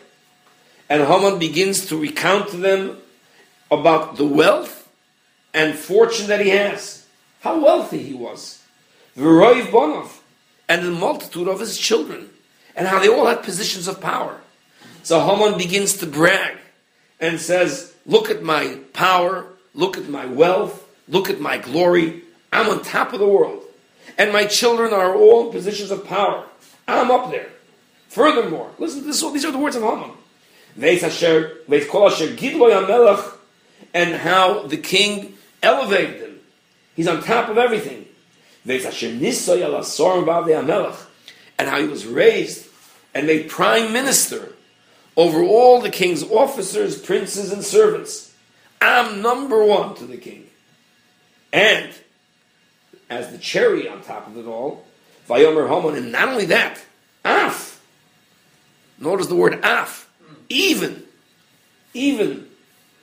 [0.90, 2.98] And Haman begins to recount to them
[3.72, 4.88] about the wealth
[5.54, 7.06] and fortune that he has.
[7.42, 8.62] How wealthy he was.
[9.18, 10.20] V'roiv Bonov.
[10.68, 12.30] And the multitude of his children.
[12.76, 14.42] And how they all had positions of power.
[15.04, 16.58] So Haman begins to brag
[17.20, 22.24] and says, Look at my power, look at my wealth, look at my glory.
[22.52, 23.64] I'm on top of the world.
[24.18, 26.46] And my children are all in positions of power.
[26.88, 27.50] I'm up there.
[28.10, 30.12] Furthermore, listen to this, these are the words of Haman.
[30.78, 32.10] Veis Asher, Veis Kol
[33.93, 36.39] and how the king elevated him.
[36.95, 38.06] He's on top of everything.
[38.65, 41.06] Veis Asher Nisoy Al Asor Bavdei HaMelech,
[41.58, 42.67] and how he was raised
[43.13, 44.54] and made prime minister
[45.17, 48.34] over all the king's officers, princes, and servants.
[48.82, 50.50] I'm number one to the king.
[51.54, 51.89] And
[53.10, 54.85] as the cherry on top of it all,
[55.28, 56.80] Vayomer Haman, and not only that,
[57.24, 57.82] af.
[59.00, 60.08] Notice the word af.
[60.50, 61.04] Even.
[61.94, 62.48] Even.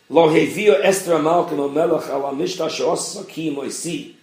[0.09, 4.15] Lo hevio Esther Amalkim Melech ala mishta she'os sakim oisi.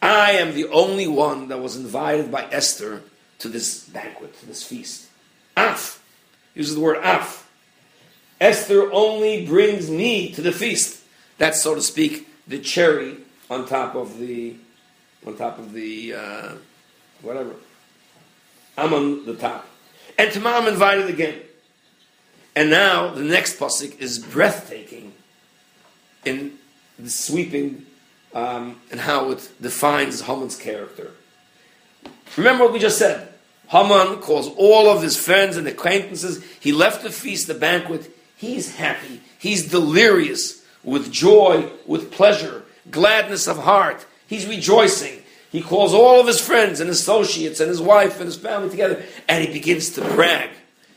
[0.00, 3.02] I am the only one that was invited by Esther
[3.40, 5.08] to this banquet, to this feast.
[5.56, 6.02] Af.
[6.54, 7.48] Uses the word af.
[8.40, 11.02] Esther only brings me to the feast.
[11.38, 13.16] That's, so to speak, the cherry
[13.50, 14.54] on top of the,
[15.26, 16.52] on top of the, uh,
[17.22, 17.54] whatever.
[18.76, 19.66] I'm on the top.
[20.16, 21.40] And tomorrow I'm invited again.
[22.54, 25.12] And now the next pasuk is breathtaking
[26.24, 26.58] in
[26.98, 27.86] the sweeping
[28.34, 31.12] um, and how it defines Haman's character.
[32.36, 33.32] Remember what we just said.
[33.68, 36.42] Haman calls all of his friends and acquaintances.
[36.58, 38.10] He left the feast, the banquet.
[38.36, 39.20] He's happy.
[39.38, 44.06] He's delirious with joy, with pleasure, gladness of heart.
[44.26, 45.22] He's rejoicing.
[45.50, 49.02] He calls all of his friends and associates and his wife and his family together,
[49.28, 50.50] and he begins to brag.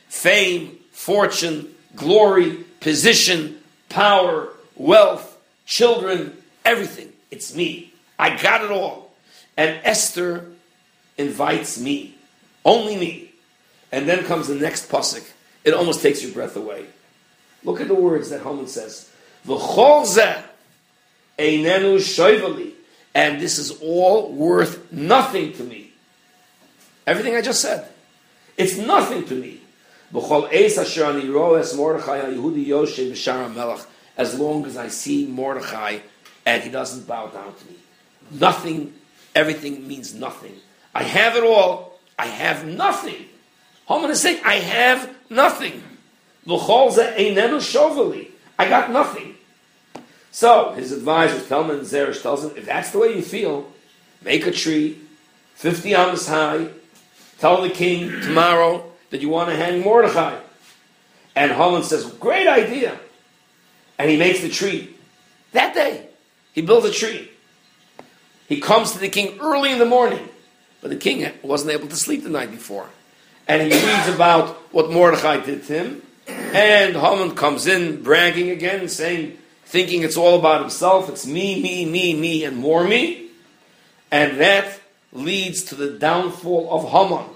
[0.10, 6.36] Fame, fortune, glory, position, power, wealth, children,
[6.66, 7.14] everything.
[7.30, 7.94] It's me.
[8.20, 9.14] I got it all.
[9.56, 10.48] And Esther
[11.18, 12.16] invites me.
[12.66, 13.32] Only me.
[13.92, 15.30] And then comes the next pasuk.
[15.64, 16.86] It almost takes your breath away.
[17.64, 19.10] Look at the words that Haman says.
[19.46, 20.44] V'chol zeh
[21.38, 22.74] einenu shoivali.
[23.14, 25.92] And this is all worth nothing to me.
[27.06, 27.88] Everything I just said.
[28.58, 29.62] It's nothing to me.
[34.18, 36.00] As long as I see Mordechai
[36.46, 37.76] and he doesn't bow down to me.
[38.32, 38.94] Nothing,
[39.34, 40.56] everything means nothing.
[40.94, 42.00] I have it all.
[42.20, 43.26] I have nothing.
[43.88, 45.84] Haman is saying, I have nothing.
[48.60, 49.36] I got nothing.
[50.32, 53.72] So his advisor, Telman Zeresh, tells him, if that's the way you feel,
[54.22, 54.98] make a tree,
[55.56, 56.70] 50 amas high,
[57.38, 60.40] tell the king tomorrow that you want to hang Mordechai.
[61.36, 62.98] And Haman says, great idea.
[63.98, 64.96] And he makes the tree.
[65.52, 66.08] That day,
[66.54, 67.30] he builds a tree.
[68.48, 70.28] He comes to the king early in the morning,
[70.82, 72.90] but the king wasn't able to sleep the night before.
[73.48, 76.02] And he reads about what Mordechai did to him.
[76.28, 79.38] And Haman comes in bragging again, saying,
[79.72, 81.08] thinking it's all about himself.
[81.08, 83.30] It's me, me, me, me, and more me.
[84.12, 84.82] And that
[85.14, 87.34] leads to the downfall of Haman.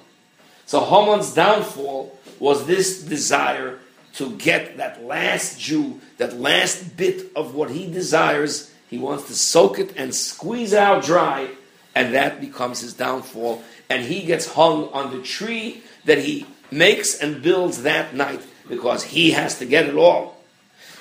[0.65, 3.79] So Haman's downfall was this desire
[4.15, 8.69] to get that last Jew, that last bit of what he desires.
[8.89, 11.47] He wants to soak it and squeeze it out dry,
[11.95, 13.63] and that becomes his downfall.
[13.89, 19.05] And he gets hung on the tree that he makes and builds that night because
[19.05, 20.34] he has to get it all.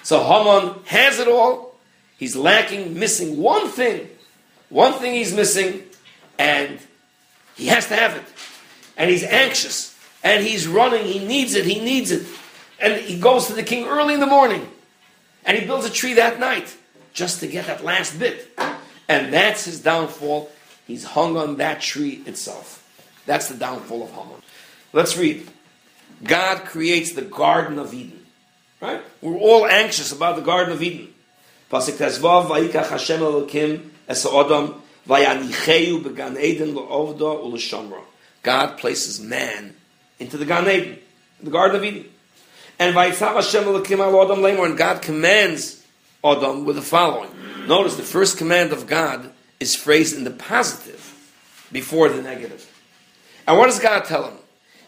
[0.05, 1.75] So Haman has it all.
[2.19, 4.09] He's lacking, missing one thing.
[4.69, 5.83] One thing he's missing,
[6.39, 6.79] and
[7.57, 8.25] he has to have it.
[8.97, 9.99] And he's anxious.
[10.23, 11.05] And he's running.
[11.05, 11.65] He needs it.
[11.65, 12.27] He needs it.
[12.81, 14.69] And he goes to the king early in the morning.
[15.45, 16.77] And he builds a tree that night
[17.13, 18.59] just to get that last bit.
[19.09, 20.51] And that's his downfall.
[20.87, 22.81] He's hung on that tree itself.
[23.27, 24.43] That's the downfall of Haman.
[24.93, 25.49] Let's read.
[26.23, 28.24] God creates the Garden of Eden.
[28.85, 29.01] Right?
[29.23, 31.09] We're all anxious about the Garden of Eden.
[31.71, 34.27] Tezvav, Vayikach Hashem Elokim es
[36.05, 36.75] began Eden.
[38.43, 39.75] God places man
[40.19, 40.99] into the Gan Eden,
[41.43, 42.05] the Garden of Eden.
[42.79, 45.83] And Vayitzav Hashem Elokim al lemor, and God commands
[46.23, 47.31] Odom with the following.
[47.67, 51.33] Notice the first command of God is phrased in the positive
[51.73, 52.71] before the negative.
[53.47, 54.37] And what does God tell him?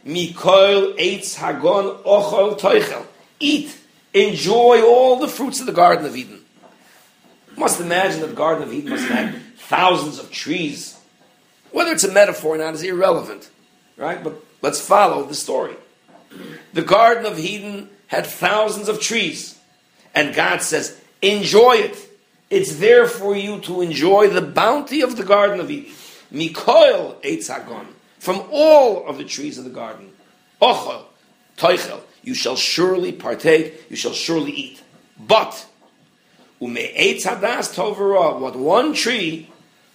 [0.04, 3.06] Eitz hagon ochol toichel.
[3.40, 3.74] Eat
[4.16, 6.40] enjoy all the fruits of the Garden of Eden.
[7.52, 10.98] You must imagine that the Garden of Eden must have thousands of trees.
[11.70, 13.50] Whether it's a metaphor or not is irrelevant,
[13.96, 14.22] right?
[14.24, 15.76] But let's follow the story.
[16.72, 19.58] The Garden of Eden had thousands of trees,
[20.14, 22.02] and God says, enjoy it.
[22.48, 25.92] It's there for you to enjoy the bounty of the Garden of Eden.
[26.30, 27.86] Mikoil Eitzagon,
[28.18, 30.10] from all of the trees of the garden.
[30.60, 31.04] Ochel,
[31.56, 34.82] Toichel, you shall surely partake, you shall surely eat.
[35.18, 35.64] But,
[36.60, 39.48] ume'etz hadas tovara, what one tree,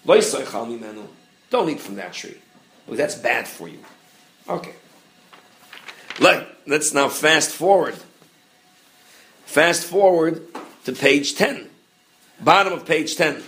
[0.05, 2.37] don't eat from that tree.
[2.85, 3.79] Because that's bad for you.
[4.49, 4.73] Okay.
[6.19, 7.95] Let, let's now fast forward.
[9.45, 10.47] Fast forward
[10.85, 11.69] to page 10.
[12.39, 13.43] Bottom of page 10.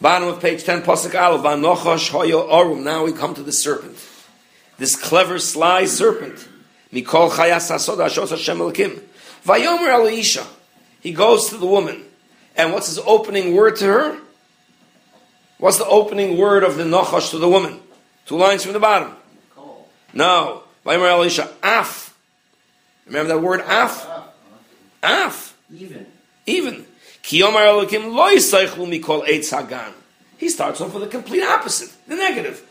[0.00, 2.82] Bottom of page 10, Pasuk Aleph.
[2.84, 3.96] Now we come to the serpent.
[4.76, 6.47] This clever, sly serpent.
[6.92, 9.00] Mikol chayas hasod ashos Hashem Elokim.
[9.44, 10.46] Vayomer el ha'isha.
[11.00, 12.04] He goes to the woman.
[12.56, 14.18] And what's his opening word to her?
[15.58, 17.80] What's the opening word of the Nochash to the woman?
[18.26, 19.14] Two lines from the bottom.
[20.12, 20.62] No.
[20.84, 21.52] Vayomer el ha'isha.
[21.62, 22.14] Af.
[23.06, 24.06] Remember that word af?
[25.02, 25.56] Af.
[25.72, 26.06] Even.
[26.46, 26.86] Even.
[27.22, 29.92] Kiyomar Elokim lo yisaychlu mikol eitz hagan.
[30.38, 32.62] He starts off with the complete opposite, the negative.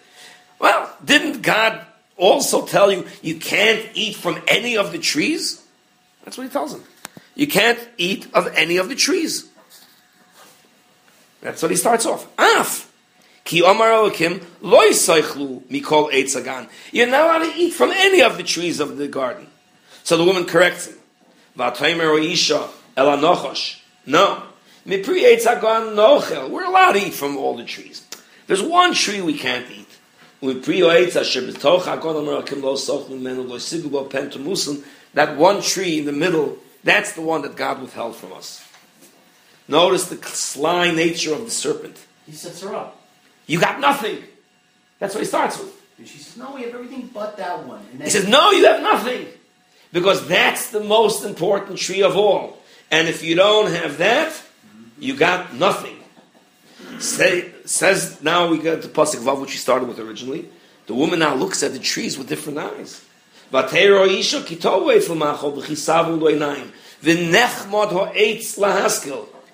[0.58, 1.86] Well, didn't God
[2.18, 5.64] also tell you you can't eat from any of the trees?
[6.24, 6.84] That's what he tells him.
[7.36, 9.48] You can't eat of any of the trees.
[11.42, 12.28] That's what he starts off.
[12.38, 12.92] Af.
[13.44, 16.68] Ki omar elokim loy seichlu mikol eitzagan.
[16.92, 19.48] You're not allowed to eat from any of the trees of the garden.
[20.04, 20.98] So the woman corrects him.
[21.58, 23.80] Vataymer isha elanochosh.
[24.06, 24.44] No.
[24.86, 26.50] Mipri eitzagan nochel.
[26.50, 28.06] We're allowed to eat from all the trees.
[28.48, 29.87] There's one tree we can't eat.
[35.14, 38.64] That one tree in the middle, that's the one that God withheld from us.
[39.68, 41.98] Notice the sly nature of the serpent.
[42.26, 43.02] He sets her up.
[43.48, 44.24] You got nothing.
[45.00, 45.74] That's what he starts with.
[45.98, 47.82] And she says, No, we have everything but that one.
[48.02, 49.28] He says, No, you have nothing.
[49.92, 52.58] Because that's the most important tree of all.
[52.92, 54.42] And if you don't have that,
[55.00, 55.97] you got nothing.
[57.00, 60.50] Say, says now we get to Pasuk Vav, which we started with originally.
[60.88, 63.04] The woman now looks at the trees with different eyes.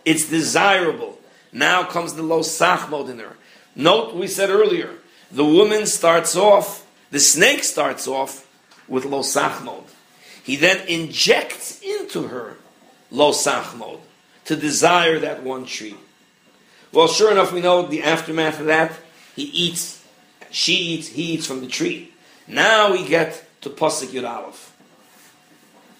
[0.05, 1.19] It's desirable.
[1.51, 3.36] Now comes the lo sachmod in her.
[3.76, 4.89] Note we said earlier,
[5.32, 8.47] the woman starts off, the snake starts off
[8.88, 9.84] with lo sachmod.
[10.43, 12.57] He then injects into her
[13.11, 13.99] lo sachmod
[14.45, 15.95] to desire that one tree.
[16.93, 18.93] Well, sure enough, we know the aftermath of that.
[19.35, 20.03] He eats,
[20.51, 22.13] she eats, he eats from the tree.
[22.47, 24.71] Now we get to Pasuk Yud Aleph,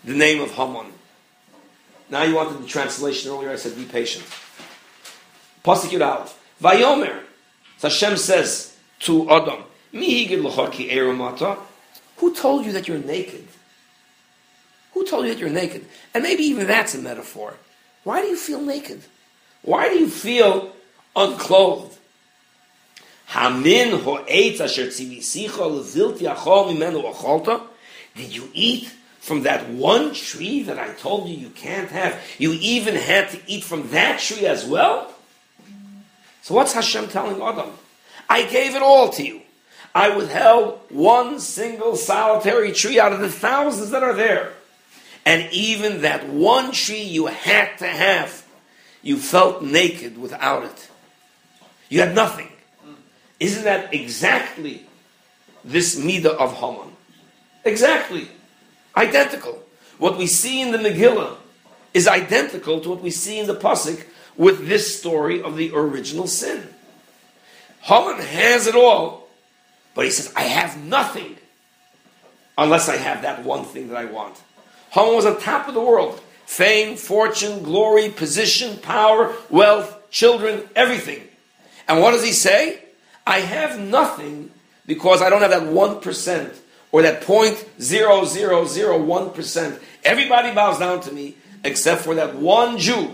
[0.03, 0.93] the name of Haman.
[2.11, 3.49] Now you wanted the translation earlier.
[3.49, 4.23] I said, be patient.
[5.65, 6.39] Pasuk Yud Aleph.
[6.61, 7.21] Vayomer.
[7.81, 9.63] Hashem says to Adam.
[12.17, 13.47] Who told you that you're naked?
[14.93, 15.85] Who told you that you're naked?
[16.13, 17.55] And maybe even that's a metaphor.
[18.03, 19.01] Why do you feel naked?
[19.63, 20.72] Why do you feel
[21.16, 21.97] unclothed?
[23.26, 26.36] Hamin asher tzivisicha
[26.78, 27.68] mimenu.
[28.16, 32.22] Did you eat from that one tree that I told you you can't have?
[32.38, 35.11] You even had to eat from that tree as well?
[36.43, 37.72] So what's Hashem telling Adam?
[38.30, 39.41] I gave it all to you.
[39.95, 44.53] I withheld one single solitary tree out of the thousands that are there.
[45.26, 48.45] And even that one tree you had to have,
[49.01, 50.89] you felt naked without it.
[51.89, 52.49] You had nothing.
[53.39, 54.86] Isn't that exactly
[55.63, 56.95] this midah of Haman?
[57.65, 58.27] Exactly.
[58.95, 59.61] Identical.
[59.97, 61.36] What we see in the Megillah
[61.93, 64.03] is identical to what we see in the Pasuk
[64.36, 66.67] with this story of the original sin.
[67.81, 69.27] Haman has it all,
[69.93, 71.38] but he says, I have nothing
[72.57, 74.41] unless I have that one thing that I want.
[74.91, 76.21] Haman was on top of the world.
[76.45, 81.27] Fame, fortune, glory, position, power, wealth, children, everything.
[81.88, 82.79] And what does he say?
[83.25, 84.51] I have nothing
[84.86, 86.55] because I don't have that 1%
[86.91, 89.81] or that 0.0001%.
[90.03, 93.13] Everybody bows down to me except for that one Jew.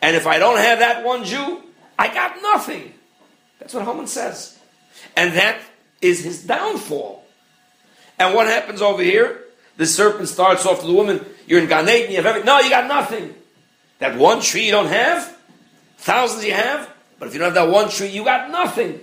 [0.00, 1.62] And if I don't have that one Jew,
[1.98, 2.94] I got nothing.
[3.58, 4.58] That's what Haman says.
[5.16, 5.60] And that
[6.00, 7.24] is his downfall.
[8.18, 9.44] And what happens over here?
[9.76, 12.46] The serpent starts off to the woman, you're in Gan Eden, you have everything.
[12.46, 13.32] No, you got nothing.
[14.00, 15.36] That one tree you don't have,
[15.98, 19.00] thousands you have, but if you don't have that one tree, you got nothing.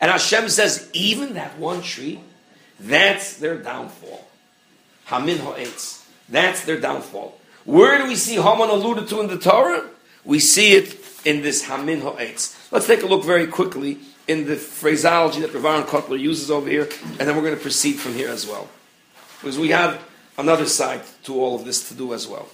[0.00, 2.20] And Hashem says, even that one tree,
[2.80, 4.28] that's their downfall.
[5.06, 6.06] Hamin ha'etz.
[6.28, 7.38] That's their downfall.
[7.64, 9.84] Where do we see Haman alluded to in the Torah?
[10.24, 12.56] We see it in this Hamin ha'etz.
[12.70, 16.88] Let's take a look very quickly in the phraseology that Rav Kotler uses over here,
[17.02, 18.68] and then we're going to proceed from here as well.
[19.40, 20.02] Because we have
[20.36, 22.48] another side to all of this to do as well.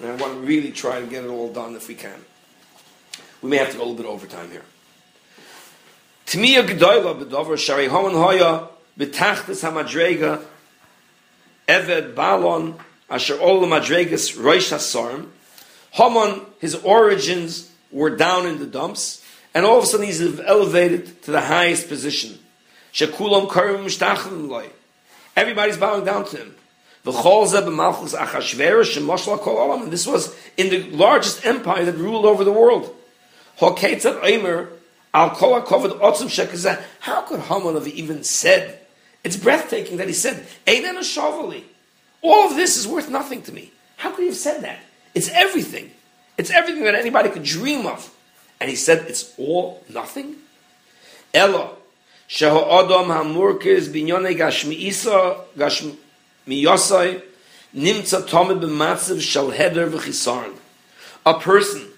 [0.00, 2.24] And I want to really try to get it all done if we can.
[3.42, 4.64] We may have to go a little bit overtime here.
[6.26, 8.68] Tmiya gedoyla bedover shari homan hoya
[8.98, 10.42] betachtes hamadrega
[11.68, 12.78] eved balon
[13.08, 15.28] asher ol madregas roish hasarm.
[15.92, 19.24] Haman, his origins were down in the dumps,
[19.54, 22.38] and all of a sudden he's elevated to the highest position.
[22.92, 24.68] Shekulam karim mishtachim loy.
[25.36, 26.54] Everybody's bowing down to him.
[27.06, 27.14] And
[29.92, 32.94] this was in the largest empire that ruled over the world.
[33.60, 34.00] How could
[37.40, 38.78] Haman have even said?
[39.24, 41.64] It's breathtaking that he said, Einan Shavali.
[42.22, 43.72] All of this is worth nothing to me.
[43.96, 44.78] How could he have said that?
[45.14, 45.90] It's everything.
[46.36, 48.14] It's everything that anybody could dream of.
[48.60, 50.36] And he said, it's all nothing?
[51.34, 51.70] Ella,
[52.28, 57.22] Sheho Adam Hamurkiz Binyone Gashmiisa Gashmiyosai
[57.74, 60.54] Nimtza Tomid B'matziv Shalheder V'chisarn.
[61.26, 61.88] A person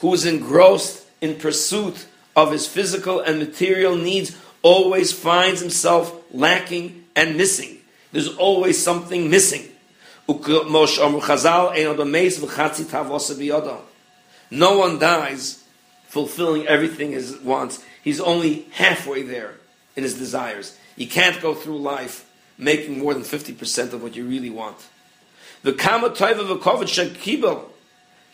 [0.00, 7.04] who is engrossed in pursuit of his physical and material needs always finds himself lacking
[7.14, 7.78] and missing.
[8.12, 9.68] There's always something missing.
[10.26, 10.38] No
[14.78, 15.64] one dies
[16.08, 17.84] fulfilling everything he wants.
[18.02, 19.54] He's only halfway there
[19.96, 20.78] in his desires.
[20.96, 24.76] You can't go through life making more than 50% of what you really want.
[25.62, 27.64] The kama toiva v'kovet shekibel,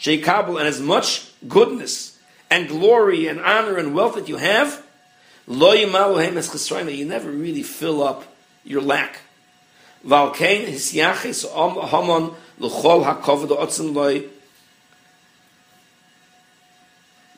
[0.00, 2.18] shekabel, and as much goodness
[2.50, 4.82] and glory and honor and wealth that you have,
[5.46, 5.86] lo you
[7.06, 8.24] never really fill up
[8.64, 9.20] your lack.
[10.04, 10.66] Valkein
[13.94, 14.24] loy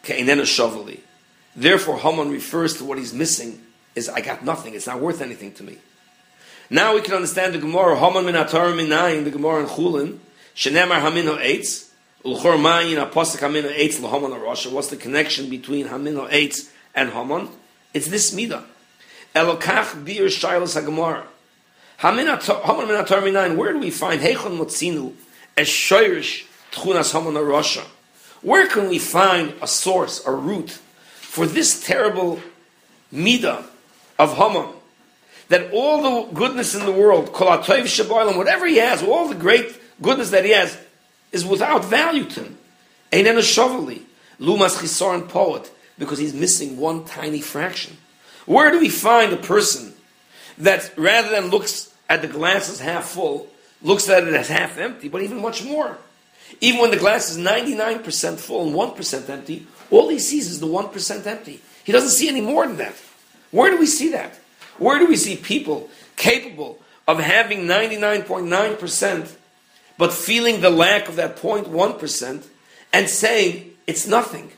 [0.05, 1.01] ke'inena.
[1.55, 3.61] Therefore, Haman refers to what he's missing
[3.95, 4.75] is I got nothing.
[4.75, 5.79] It's not worth anything to me.
[6.71, 10.19] Now we can understand the Gemara, Haman min atar minayin, the Gemara in Chulin,
[10.55, 11.92] shenemar hamin ha'etz,
[12.23, 17.49] What's the connection between hamin ha'etz and Haman?
[17.93, 18.65] It's this midah.
[19.35, 21.25] Elokach bir shailas ha'gemara.
[21.99, 25.15] Haman min atar minayin, where do we find heichon motzinu
[25.57, 27.83] as shoyrish tchunas haman ha'rasha?
[28.43, 30.71] Where can we find a source, a root,
[31.33, 32.41] for this terrible
[33.13, 33.65] midah
[34.19, 34.69] of Haman.
[35.49, 40.31] that all the goodness in the world, kol whatever he has, all the great goodness
[40.31, 40.79] that he has,
[41.33, 42.59] is without value to him.
[43.13, 44.03] Einen shoveli,
[44.39, 47.97] lumas chisaron poet, because he's missing one tiny fraction.
[48.47, 49.95] Where do we find a person
[50.59, 53.49] that rather than looks at the glass as half full,
[53.83, 55.99] looks at it as half empty, but even much more?
[56.61, 60.67] Even when the glass is 99% full and 1% empty, all he sees is the
[60.67, 61.61] 1% empty.
[61.85, 62.95] He doesn't see any more than that.
[63.51, 64.39] Where do we see that?
[64.79, 69.37] Where do we see people capable of having 99.9%
[70.03, 72.45] but feeling the lack of that 0.1%
[72.93, 74.51] and saying, it's nothing?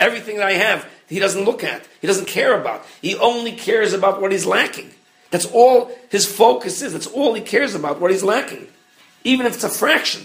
[0.00, 1.86] Everything that I have, he doesn't look at.
[2.00, 2.86] He doesn't care about.
[3.02, 4.90] He only cares about what he's lacking.
[5.30, 6.94] That's all his focus is.
[6.94, 8.68] That's all he cares about, what he's lacking.
[9.22, 10.22] Even if it's a fraction.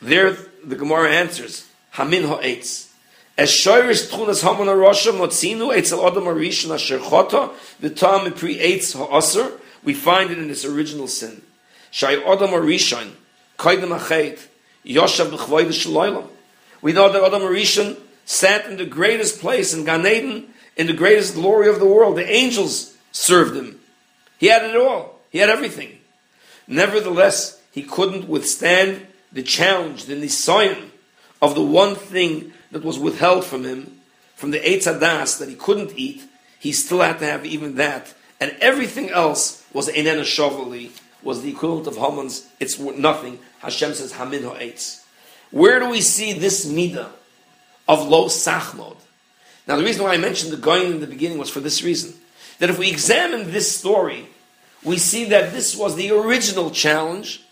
[0.00, 2.94] There, the Gemara answers, Hamin ha'etz.
[3.36, 7.50] As shoyrish tchunas hamon harosha motzinu etzel adam harishon asher chota
[7.82, 9.52] v'tam pri eitz ha'aser.
[9.84, 11.42] We find it in its original sin.
[11.90, 13.12] Shay adam harishon
[13.58, 14.38] kaidem ha'chet
[14.84, 16.28] yoshav b'chvoid shaloylam.
[16.82, 20.92] We know that Adam Rishon sat in the greatest place in Gan Eden, in the
[20.92, 22.16] greatest glory of the world.
[22.16, 23.80] The angels served him.
[24.38, 25.20] He had it all.
[25.30, 25.98] He had everything.
[26.66, 30.88] Nevertheless, he couldn't withstand the challenge, the nisayon
[31.42, 34.00] of the one thing that was withheld from him,
[34.34, 36.22] from the Eitz Adas that he couldn't eat.
[36.58, 38.14] He still had to have even that.
[38.40, 40.90] And everything else was Einena Shovali,
[41.22, 43.38] was the equivalent of Haman's, it's nothing.
[43.60, 45.04] Hashem says, Hamin Ha'etz.
[45.50, 47.10] Where do we see this midah
[47.88, 48.96] of lo sachmod?
[49.66, 52.14] Now, the reason why I mentioned the going in the beginning was for this reason.
[52.58, 54.26] That if we examine this story,
[54.84, 57.42] we see that this was the original challenge,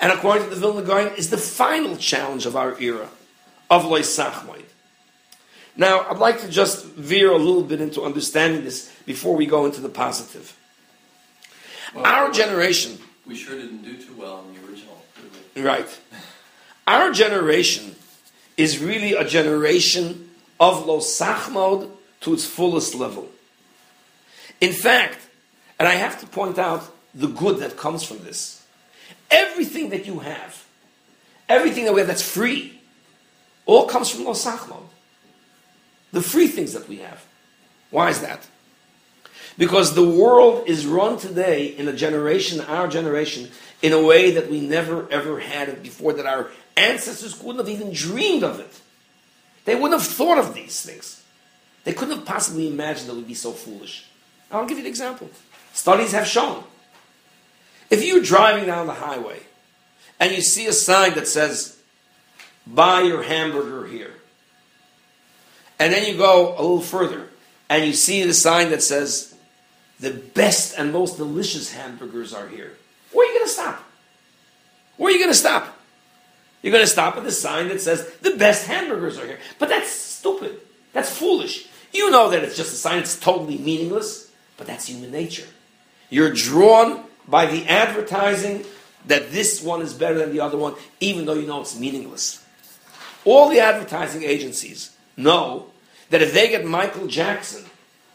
[0.00, 3.08] and according to the Vilna Gaon, is the final challenge of our era,
[3.70, 4.64] of loy sachmod.
[5.76, 9.66] Now, I'd like to just veer a little bit into understanding this before we go
[9.66, 10.56] into the positive.
[11.94, 15.02] Well, our generation, We sure didn't do too well in the original.
[15.56, 15.88] right?
[16.86, 17.94] Our generation
[18.56, 20.30] is really a generation
[20.60, 21.88] of lo sachmod
[22.20, 23.28] to its fullest level.
[24.60, 25.18] In fact,
[25.78, 26.82] and I have to point out
[27.14, 28.62] the good that comes from this.
[29.30, 30.64] Everything that you have,
[31.48, 32.80] everything that we have that's free,
[33.66, 34.82] all comes from lo sachmod.
[36.12, 37.24] The free things that we have.
[37.90, 38.46] Why is that?
[39.56, 43.50] Because the world is run today in a generation, our generation,
[43.82, 47.68] in a way that we never ever had it before, that our ancestors couldn't have
[47.68, 48.80] even dreamed of it.
[49.64, 51.22] They wouldn't have thought of these things.
[51.84, 54.06] They couldn't have possibly imagined that we'd be so foolish.
[54.50, 55.30] I'll give you an example.
[55.72, 56.64] Studies have shown.
[57.90, 59.40] If you're driving down the highway
[60.18, 61.78] and you see a sign that says,
[62.66, 64.14] buy your hamburger here,
[65.78, 67.28] and then you go a little further
[67.68, 69.33] and you see the sign that says,
[70.04, 72.72] the best and most delicious hamburgers are here,
[73.12, 73.82] where are you going to stop?
[74.96, 75.76] Where are you going to stop?
[76.62, 79.38] You're going to stop at the sign that says the best hamburgers are here.
[79.58, 80.60] But that's stupid.
[80.92, 81.68] That's foolish.
[81.92, 85.46] You know that it's just a sign, it's totally meaningless, but that's human nature.
[86.10, 88.64] You're drawn by the advertising
[89.06, 92.44] that this one is better than the other one, even though you know it's meaningless.
[93.24, 95.66] All the advertising agencies know
[96.10, 97.64] that if they get Michael Jackson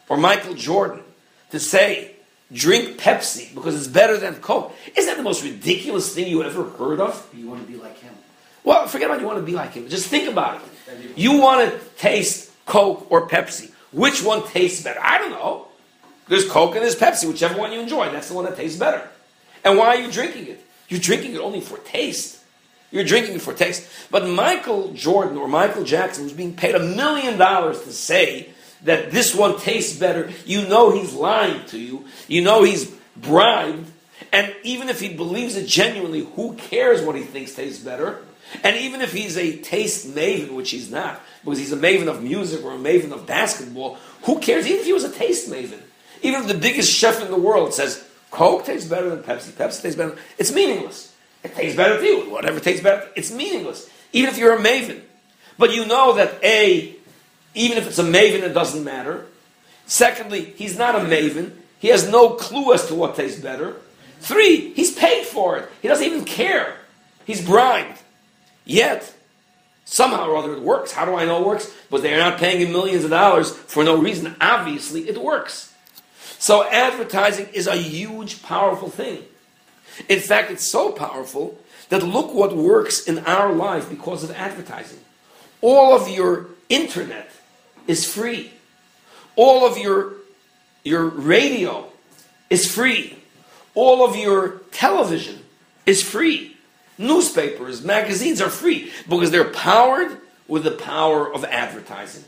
[0.08, 1.02] or Michael Jordan
[1.50, 2.12] to say,
[2.52, 6.64] drink Pepsi because it's better than Coke, isn't that the most ridiculous thing you ever
[6.64, 7.28] heard of?
[7.34, 8.12] You want to be like him.
[8.64, 9.88] Well, forget about you want to be like him.
[9.88, 11.16] Just think about it.
[11.16, 13.72] You want to taste Coke or Pepsi.
[13.92, 15.00] Which one tastes better?
[15.02, 15.66] I don't know.
[16.28, 18.10] There's Coke and there's Pepsi, whichever one you enjoy.
[18.10, 19.08] That's the one that tastes better.
[19.64, 20.64] And why are you drinking it?
[20.88, 22.42] You're drinking it only for taste.
[22.90, 23.88] You're drinking it for taste.
[24.10, 28.50] But Michael Jordan or Michael Jackson was being paid a million dollars to say
[28.84, 30.30] that this one tastes better.
[30.44, 32.04] You know he's lying to you.
[32.28, 33.90] You know he's bribed.
[34.32, 38.20] And even if he believes it genuinely, who cares what he thinks tastes better?
[38.62, 42.22] And even if he's a taste maven, which he's not, because he's a maven of
[42.22, 44.66] music or a maven of basketball, who cares?
[44.66, 45.80] Even if he was a taste maven,
[46.22, 49.82] even if the biggest chef in the world says Coke tastes better than Pepsi, Pepsi
[49.82, 51.14] tastes better, it's meaningless.
[51.42, 52.30] It tastes better to you.
[52.30, 53.88] Whatever tastes better, it's meaningless.
[54.12, 55.00] Even if you're a maven.
[55.56, 56.96] But you know that A,
[57.54, 59.26] even if it's a maven, it doesn't matter.
[59.86, 61.52] Secondly, he's not a maven.
[61.78, 63.76] He has no clue as to what tastes better.
[64.20, 65.68] Three, he's paid for it.
[65.82, 66.76] He doesn't even care.
[67.24, 67.98] He's bribed.
[68.64, 69.14] Yet,
[69.84, 70.92] somehow or other it works.
[70.92, 71.72] How do I know it works?
[71.88, 74.36] Because they're not paying him millions of dollars for no reason.
[74.40, 75.74] Obviously, it works.
[76.38, 79.24] So advertising is a huge, powerful thing.
[80.08, 85.00] In fact, it's so powerful that look what works in our life because of advertising.
[85.60, 87.30] All of your internet
[87.90, 88.52] is free.
[89.36, 90.12] All of your
[90.82, 91.86] your radio
[92.48, 93.16] is free.
[93.74, 95.40] All of your television
[95.84, 96.56] is free.
[96.96, 100.16] Newspapers, magazines are free because they're powered
[100.48, 102.24] with the power of advertising.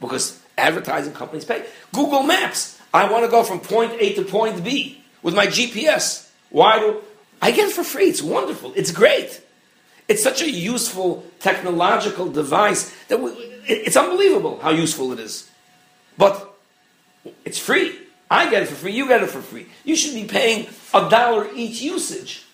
[0.00, 1.64] Because advertising companies pay.
[1.92, 2.78] Google Maps.
[2.92, 6.30] I want to go from point A to point B with my GPS.
[6.50, 7.02] Why do
[7.42, 8.06] I get it for free?
[8.06, 8.72] It's wonderful.
[8.74, 9.40] It's great.
[10.08, 15.50] It's such a useful technological device that we, it's unbelievable how useful it is.
[16.16, 16.54] But
[17.44, 17.98] it's free.
[18.30, 18.92] I get it for free.
[18.92, 19.66] You get it for free.
[19.84, 22.44] You should be paying a dollar each usage.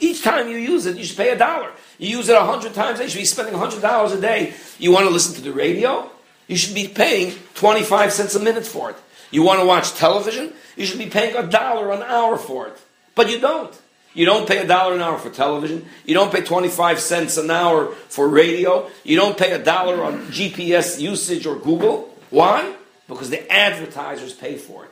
[0.00, 1.70] Each time you use it, you should pay a dollar.
[1.98, 4.54] You use it a hundred times, you should be spending hundred dollars a day.
[4.78, 6.10] You want to listen to the radio?
[6.48, 8.96] You should be paying 25 cents a minute for it.
[9.30, 10.52] You want to watch television?
[10.76, 12.78] You should be paying a dollar an hour for it.
[13.14, 13.78] But you don't.
[14.12, 15.86] You don't pay a dollar an hour for television.
[16.04, 18.90] You don't pay 25 cents an hour for radio.
[19.04, 22.14] You don't pay a dollar on GPS usage or Google.
[22.30, 22.74] Why?
[23.06, 24.90] Because the advertisers pay for it.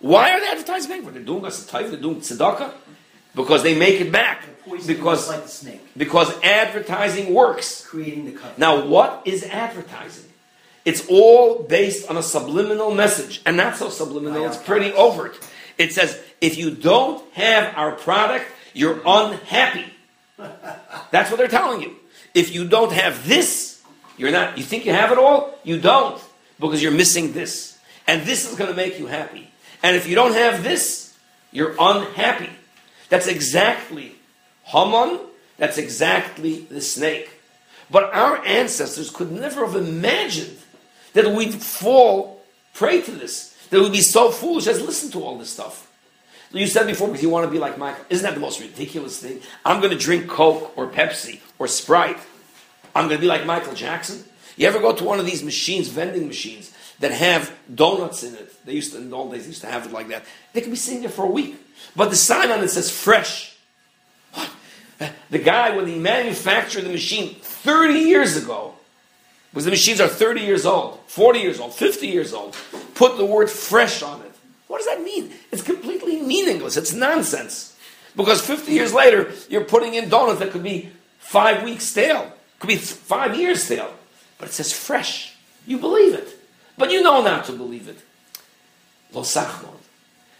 [0.00, 1.14] Why are the advertisers paying for it?
[1.14, 2.72] They're doing us a type, they're doing tzedakah.
[3.34, 4.44] Because they make it back.
[4.86, 7.86] Because, like the snake, because advertising works.
[7.86, 8.52] creating the cover.
[8.58, 10.26] Now, what is advertising?
[10.84, 15.38] It's all based on a subliminal message, and not so subliminal, it's pretty overt.
[15.78, 18.44] It says, if you don't have our product,
[18.74, 19.86] you're unhappy.
[21.10, 21.96] That's what they're telling you.
[22.34, 23.82] If you don't have this,
[24.16, 25.58] you're not, you think you have it all?
[25.64, 26.20] You don't,
[26.60, 27.78] because you're missing this.
[28.06, 29.50] And this is going to make you happy.
[29.82, 31.16] And if you don't have this,
[31.52, 32.50] you're unhappy.
[33.08, 34.14] That's exactly
[34.68, 35.20] Haman,
[35.56, 37.30] that's exactly the snake.
[37.90, 40.58] But our ancestors could never have imagined
[41.14, 42.42] that we'd fall
[42.74, 45.87] prey to this, that we'd be so foolish as listen to all this stuff.
[46.52, 48.04] You said before, because you want to be like Michael.
[48.08, 49.40] Isn't that the most ridiculous thing?
[49.64, 52.18] I'm going to drink Coke or Pepsi or Sprite.
[52.94, 54.24] I'm going to be like Michael Jackson.
[54.56, 58.64] You ever go to one of these machines, vending machines, that have donuts in it?
[58.64, 60.24] They used to, in the old days, used to have it like that.
[60.52, 61.56] They could be sitting there for a week.
[61.94, 63.56] But the sign on it says fresh.
[64.32, 64.50] What?
[65.30, 68.74] The guy, when he manufactured the machine 30 years ago,
[69.52, 72.56] because the machines are 30 years old, 40 years old, 50 years old,
[72.94, 74.32] put the word fresh on it.
[74.66, 75.32] What does that mean?
[75.50, 75.97] It's completely
[76.28, 76.76] meaningless.
[76.76, 77.76] It's nonsense.
[78.14, 82.68] Because 50 years later, you're putting in donuts that could be five weeks stale, could
[82.68, 83.92] be five years stale.
[84.38, 85.34] But it says fresh.
[85.66, 86.28] You believe it.
[86.76, 87.98] But you know not to believe it.
[89.12, 89.74] Lo sachmod.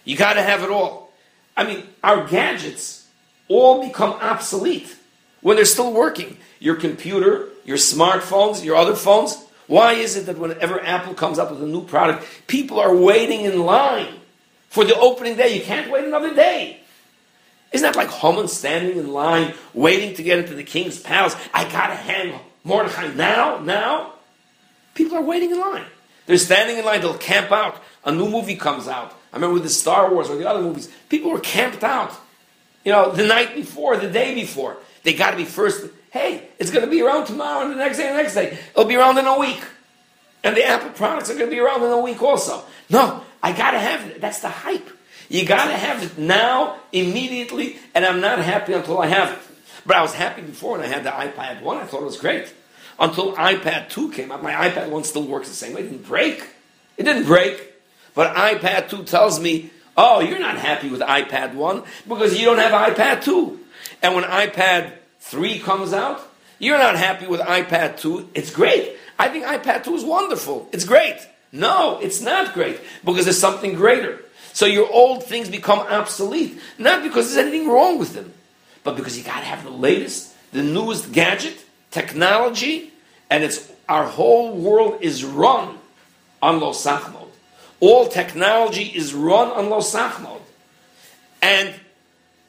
[0.04, 1.12] You got to have it all.
[1.56, 3.06] I mean, our gadgets
[3.48, 4.96] all become obsolete
[5.40, 6.36] when they're still working.
[6.60, 9.44] Your computer, your smartphones, your other phones.
[9.66, 13.42] Why is it that whenever Apple comes up with a new product, people are waiting
[13.42, 14.14] in line
[14.68, 15.56] for the opening day?
[15.56, 16.80] You can't wait another day.
[17.72, 21.36] Isn't that like Haman standing in line, waiting to get into the king's palace?
[21.52, 24.14] I gotta hang Mordechai now, now.
[24.94, 25.84] People are waiting in line.
[26.26, 27.82] They're standing in line, they'll camp out.
[28.04, 29.12] A new movie comes out.
[29.32, 32.12] I remember with the Star Wars or the other movies, people were camped out.
[32.84, 34.78] You know, the night before, the day before.
[35.02, 38.08] They gotta be first hey, it's going to be around tomorrow and the next day
[38.08, 38.58] and the next day.
[38.72, 39.62] It'll be around in a week.
[40.44, 42.64] And the Apple products are going to be around in a week also.
[42.88, 44.20] No, I got to have it.
[44.20, 44.88] That's the hype.
[45.28, 49.38] You got to have it now, immediately, and I'm not happy until I have it.
[49.84, 51.76] But I was happy before when I had the iPad 1.
[51.76, 52.52] I thought it was great.
[52.98, 54.42] Until iPad 2 came out.
[54.42, 55.82] My iPad 1 still works the same way.
[55.82, 56.44] It didn't break.
[56.96, 57.72] It didn't break.
[58.14, 62.58] But iPad 2 tells me, oh, you're not happy with iPad 1 because you don't
[62.58, 63.60] have iPad 2.
[64.02, 66.20] And when iPad 3 comes out,
[66.58, 68.30] you're not happy with iPad 2.
[68.34, 68.96] It's great.
[69.18, 70.68] I think iPad 2 is wonderful.
[70.72, 71.18] It's great.
[71.52, 74.20] No, it's not great because there's something greater.
[74.52, 78.32] So your old things become obsolete, not because there's anything wrong with them,
[78.82, 82.92] but because you got to have the latest, the newest gadget, technology,
[83.30, 85.78] and it's our whole world is run
[86.42, 87.28] on Lo Sachmod.
[87.80, 90.40] All technology is run on Lo Sachmod.
[91.40, 91.72] And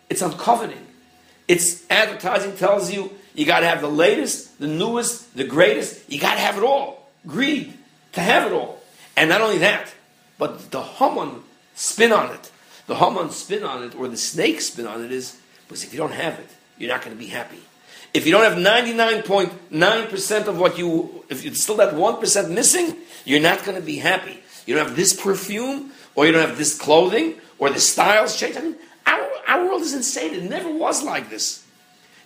[0.10, 0.86] it's on coveting.
[1.47, 6.12] It's advertising tells you you got to have the latest, the newest, the greatest.
[6.12, 7.08] You got to have it all.
[7.28, 7.74] Greed
[8.14, 8.78] to have it all.
[9.20, 9.93] And not only that,
[10.38, 11.43] but the Haman
[11.76, 12.51] spin on it.
[12.88, 15.99] The Haman spin on it, or the snake spin on it, is because if you
[15.99, 16.47] don't have it,
[16.78, 17.59] you're not going to be happy.
[18.13, 22.95] If you don't have 99.9% of what you, if it's still that 1% missing,
[23.26, 24.39] you're not going to be happy.
[24.65, 28.55] You don't have this perfume, or you don't have this clothing, or the styles change.
[28.55, 30.34] I mean, our, our world is insane.
[30.34, 31.65] It never was like this.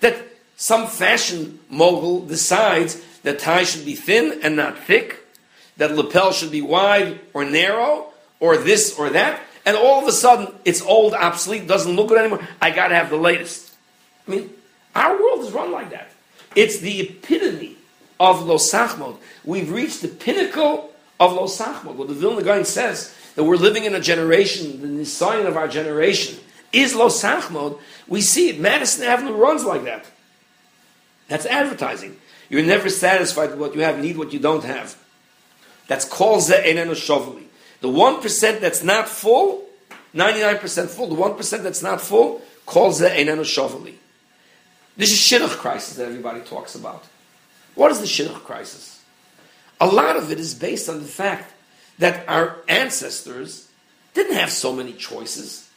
[0.02, 0.16] That
[0.58, 5.23] some fashion mogul decides that tie should be thin and not thick,
[5.78, 8.08] that lapel should be wide or narrow,
[8.40, 12.20] or this or that, and all of a sudden it's old, obsolete, doesn't look good
[12.20, 12.46] anymore.
[12.62, 13.74] I got to have the latest.
[14.28, 14.50] I mean,
[14.96, 16.12] our world is run like that.
[16.56, 17.78] It's the epitome
[18.20, 19.18] of Lo Sachmod.
[19.44, 21.96] We've reached the pinnacle of Lo Sachmod.
[21.96, 25.68] What the Vilna Gaon says that we're living in a generation, the sign of our
[25.68, 26.40] generation
[26.72, 28.60] is Lo Sachmod, we see it.
[28.60, 30.06] Madison Avenue runs like that.
[31.28, 32.18] That's advertising.
[32.50, 34.98] You're never satisfied with what you have, need what you don't have.
[35.88, 37.44] That's called Ze'enenu Shovli.
[37.82, 39.64] The 1% that's not full,
[40.16, 43.96] 99% full, the 1% that's not full, calls Ze'enenu Shovli.
[44.96, 47.04] This is Shidduch crisis that everybody talks about.
[47.76, 49.02] What is the Shidduch crisis?
[49.82, 51.54] A lot of it is based on the fact
[52.00, 53.68] that our ancestors
[54.14, 55.70] didn't have so many choices.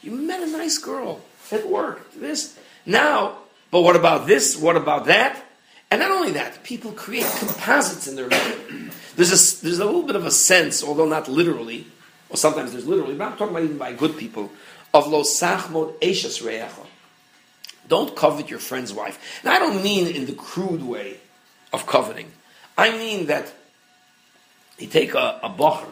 [0.00, 1.20] You met a nice girl.
[1.50, 2.20] It worked.
[2.20, 2.58] This.
[2.86, 3.38] Now,
[3.70, 4.56] but what about this?
[4.56, 5.44] What about that?
[5.90, 9.12] And not only that, people create composites in their life.
[9.16, 11.86] There's a, there's a little bit of a sense, although not literally,
[12.28, 14.50] or sometimes there's literally, but I'm talking about even by good people,
[14.92, 16.86] of lo sachmod eshes re'echa.
[17.88, 19.40] Don't covet your friend's wife.
[19.42, 21.18] And I don't mean in the crude way
[21.72, 22.30] of coveting.
[22.76, 23.52] I mean that
[24.78, 25.88] you take a, a bacher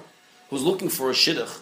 [0.51, 1.59] who's looking for a shidduch,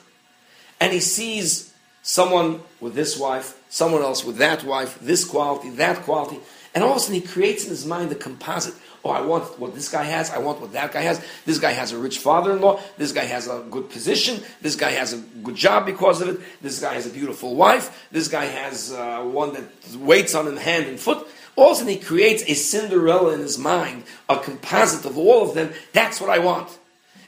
[0.80, 1.72] and he sees
[2.02, 6.38] someone with this wife, someone else with that wife, this quality, that quality,
[6.74, 8.74] and all of a sudden he creates in his mind the composite.
[9.04, 11.22] Oh, I want what this guy has, I want what that guy has.
[11.44, 14.76] This guy has a rich father in law, this guy has a good position, this
[14.76, 18.28] guy has a good job because of it, this guy has a beautiful wife, this
[18.28, 19.64] guy has uh, one that
[19.96, 21.26] waits on him hand and foot.
[21.56, 25.48] All of a sudden he creates a Cinderella in his mind, a composite of all
[25.48, 25.72] of them.
[25.92, 26.76] That's what I want.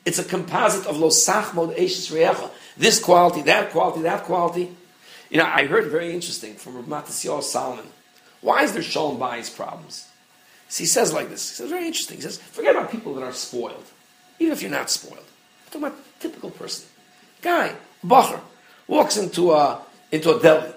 [0.05, 2.51] It's a composite of Lo Sachmod Eishes Re'echa.
[2.77, 4.75] This quality, that quality, that quality.
[5.31, 7.87] You know, I heard very interesting from Rav Matisyahu Solomon.
[8.41, 10.09] Why is there Shalom Bayis problems?
[10.69, 11.49] So he says like this.
[11.49, 12.17] He says, very interesting.
[12.17, 13.85] He says, forget about people that are spoiled.
[14.39, 15.19] Even if you're not spoiled.
[15.19, 16.87] I'm talking about a typical person.
[17.43, 17.75] Guy,
[18.05, 18.41] Bacher,
[18.87, 19.81] walks into a,
[20.11, 20.73] into a deli.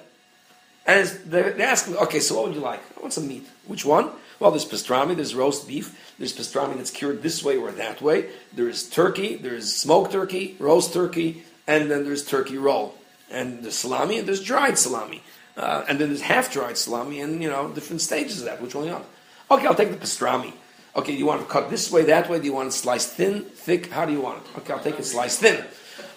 [0.86, 2.82] And they ask him, okay, so what would you like?
[2.97, 3.47] I want some meat.
[3.68, 4.10] Which one?
[4.39, 8.30] Well, there's pastrami, there's roast beef, there's pastrami that's cured this way or that way.
[8.53, 12.95] There's turkey, there's smoked turkey, roast turkey, and then there's turkey roll.
[13.30, 15.22] And there's salami, and there's dried salami.
[15.60, 18.62] Uh, and then there's half-dried salami, and, you know, different stages of that.
[18.62, 19.05] Which one you want?
[19.51, 20.53] Okay, I'll take the pastrami.
[20.95, 22.39] Okay, do you want to cut this way, that way?
[22.39, 23.91] Do you want it sliced thin, thick?
[23.91, 24.57] How do you want it?
[24.60, 25.66] Okay, I'll take it sliced thin.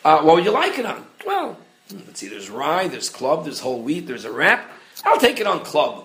[0.04, 1.04] Uh, what would you like it on?
[1.26, 1.58] Well,
[2.06, 4.70] let's see, there's rye, there's club, there's whole wheat, there's a wrap.
[5.04, 6.04] I'll take it on club.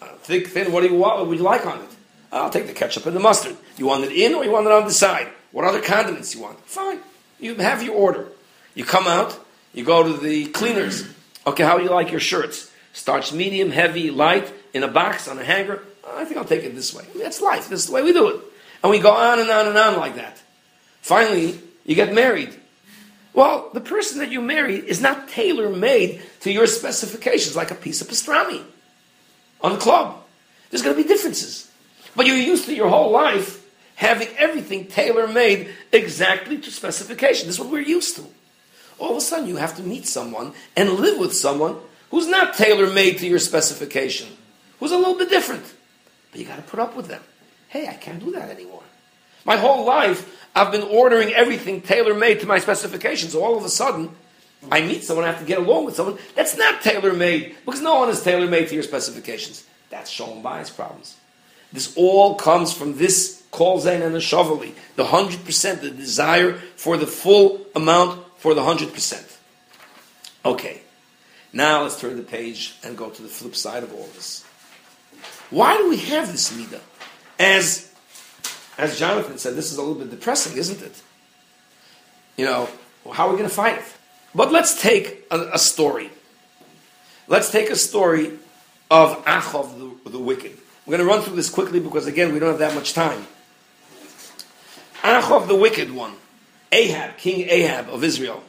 [0.00, 1.18] Uh, thick, thin, what do you want?
[1.18, 1.90] What would you like on it?
[2.30, 3.56] I'll take the ketchup and the mustard.
[3.76, 5.26] You want it in or you want it on the side?
[5.50, 6.60] What other condiments you want?
[6.60, 7.00] Fine.
[7.40, 8.28] You have your order.
[8.74, 9.36] You come out,
[9.74, 11.04] you go to the cleaners.
[11.46, 12.70] Okay, how do you like your shirts?
[12.92, 15.82] Starch medium, heavy, light, in a box, on a hanger?
[16.06, 17.04] I think I'll take it this way.
[17.16, 17.68] That's life.
[17.68, 18.40] This is the way we do it.
[18.82, 20.40] And we go on and on and on like that.
[21.02, 22.54] Finally, you get married.
[23.32, 27.74] Well, the person that you married is not tailor made to your specifications like a
[27.74, 28.62] piece of pastrami
[29.60, 30.22] on the club.
[30.70, 31.70] There's going to be differences.
[32.16, 33.64] But you're used to your whole life
[33.94, 37.46] having everything tailor made exactly to specification.
[37.46, 38.24] This is what we're used to.
[39.00, 41.76] All of a sudden, you have to meet someone and live with someone
[42.10, 44.28] who's not tailor made to your specification,
[44.78, 45.64] who's a little bit different.
[46.30, 47.22] But you got to put up with them.
[47.68, 48.82] Hey, I can't do that anymore.
[49.44, 53.34] My whole life, I've been ordering everything tailor made to my specifications.
[53.34, 54.10] All of a sudden,
[54.70, 57.80] I meet someone, I have to get along with someone that's not tailor made because
[57.80, 59.64] no one is tailor made to your specifications.
[59.88, 61.16] That's Shalom bayis problems.
[61.72, 66.96] This all comes from this Kol Zain and the Shavali, the 100%, the desire for
[66.96, 69.36] the full amount for the 100%.
[70.44, 70.80] Okay,
[71.52, 74.44] now let's turn the page and go to the flip side of all this.
[75.50, 76.80] Why do we have this midah?
[77.38, 77.92] As,
[78.78, 81.02] as Jonathan said, this is a little bit depressing, isn't it?
[82.38, 82.68] You know,
[83.12, 83.84] how are we going to fight it?
[84.34, 86.10] But let's take a, a story.
[87.28, 88.38] Let's take a story
[88.90, 90.56] of Achov, the, the wicked.
[90.86, 93.26] We're going to run through this quickly because, again, we don't have that much time.
[95.02, 96.14] Achov, the wicked one.
[96.72, 98.42] Ahab, King Ahab of Israel.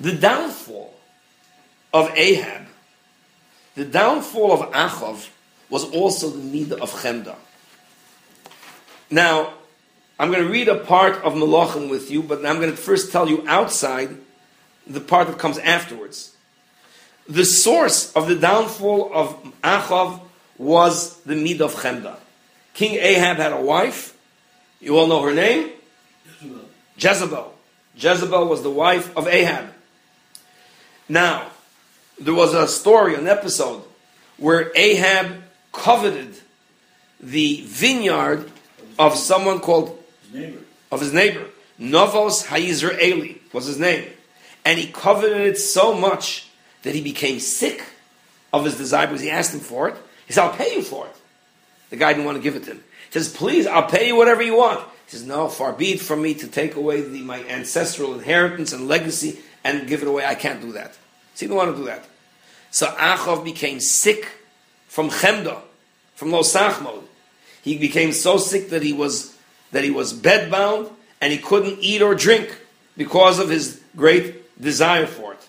[0.00, 0.94] The downfall
[1.92, 2.66] of Ahab,
[3.74, 5.30] the downfall of Achov,
[5.70, 7.36] was also the need of Chemda.
[9.10, 9.54] Now,
[10.18, 13.12] I'm going to read a part of Malachim with you, but I'm going to first
[13.12, 14.16] tell you outside
[14.86, 16.34] the part that comes afterwards.
[17.28, 20.20] The source of the downfall of Achav
[20.58, 22.16] was the Midah of Chemda.
[22.72, 24.16] King Ahab had a wife.
[24.80, 25.70] You all know her name?
[26.98, 27.52] Jezebel.
[27.96, 29.72] Jezebel was the wife of Ahab.
[31.08, 31.46] Now,
[32.18, 33.82] there was a story, an episode,
[34.36, 35.42] where Ahab
[35.72, 36.36] coveted
[37.20, 38.50] the vineyard
[38.98, 40.56] of someone called His
[40.90, 41.44] of his neighbor.
[41.78, 44.08] Novos Hayisraeli was his name.
[44.64, 46.48] And he coveted it so much
[46.82, 47.84] that he became sick
[48.52, 49.96] of his desire because he asked him for it.
[50.26, 51.16] He said, I'll pay you for it.
[51.90, 52.84] The guy didn't want to give it to him.
[53.06, 54.84] He says, Please, I'll pay you whatever you want.
[55.06, 58.72] He says, No, far be it from me to take away the, my ancestral inheritance
[58.72, 60.26] and legacy and give it away.
[60.26, 60.94] I can't do that.
[61.34, 62.04] So he didn't want to do that.
[62.70, 64.28] So Achav became sick
[64.88, 65.60] from Chemda,
[66.14, 67.04] from Lo Sachmod.
[67.62, 69.36] He became so sick that he was
[69.72, 72.56] that he was bedbound and he couldn't eat or drink
[72.96, 75.48] because of his great desire for it.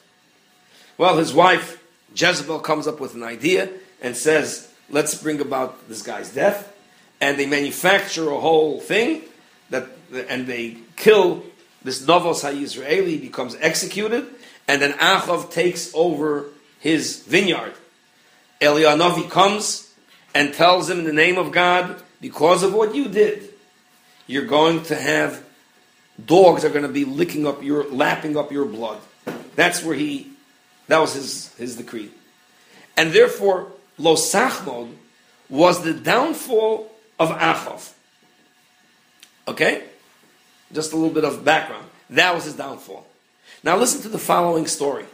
[0.98, 1.84] Well, his wife
[2.16, 3.70] Jezebel comes up with an idea
[4.02, 6.74] and says, "Let's bring about this guy's death."
[7.20, 9.24] And they manufacture a whole thing
[9.70, 9.88] that,
[10.30, 11.44] and they kill
[11.84, 14.28] this Novos HaYisraeli, he becomes executed,
[14.68, 16.46] and then Achav takes over
[16.80, 17.74] his vineyard.
[18.62, 19.94] Elianavi comes
[20.34, 23.50] and tells him in the name of God, because of what you did,
[24.26, 25.44] you're going to have
[26.26, 29.00] dogs are going to be licking up your, lapping up your blood.
[29.56, 30.32] That's where he,
[30.88, 32.12] that was his, his decree.
[32.96, 34.92] And therefore, Lo Sachmod
[35.50, 37.94] was the downfall of Achav.
[39.48, 39.84] Okay?
[40.74, 41.86] Just a little bit of background.
[42.10, 43.06] That was his downfall.
[43.64, 45.06] Now listen to the following story.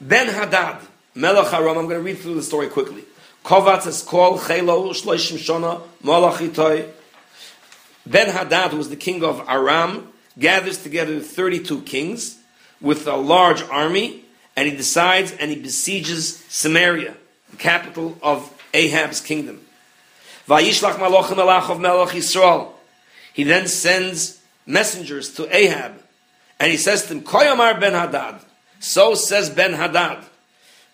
[0.00, 0.80] Ben Hadad,
[1.14, 3.04] Melech Aram, I'm going to read through the story quickly.
[3.44, 6.88] Kovatz is called Chelo Shloishim Shona Malachitoy.
[8.06, 10.08] Ben Hadad, who was the king of Aram,
[10.38, 12.38] gathers together 32 kings
[12.80, 14.24] with a large army,
[14.56, 17.16] and he decides and he besieges Samaria,
[17.50, 19.63] the capital of Ahab's kingdom.
[20.48, 22.72] Vayishlach Malochim Elachov Melech Yisrael.
[23.32, 25.92] He then sends messengers to Ahab,
[26.60, 28.40] and he says to him, Koyamar Ben Hadad.
[28.80, 30.24] So says Ben Hadad.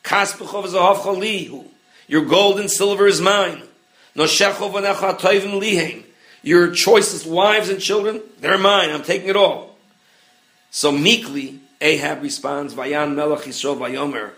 [0.05, 1.65] Kaspechov Zahav Chalihu.
[2.07, 3.63] Your gold and silver is mine.
[4.17, 6.05] Noshechov Vanecha Toivim Lihem.
[6.43, 8.91] Your choicest wives and children, they're mine.
[8.91, 9.77] I'm taking it all.
[10.71, 14.31] So meekly, Ahab responds, Vayan Melech Yisrael Vayomer.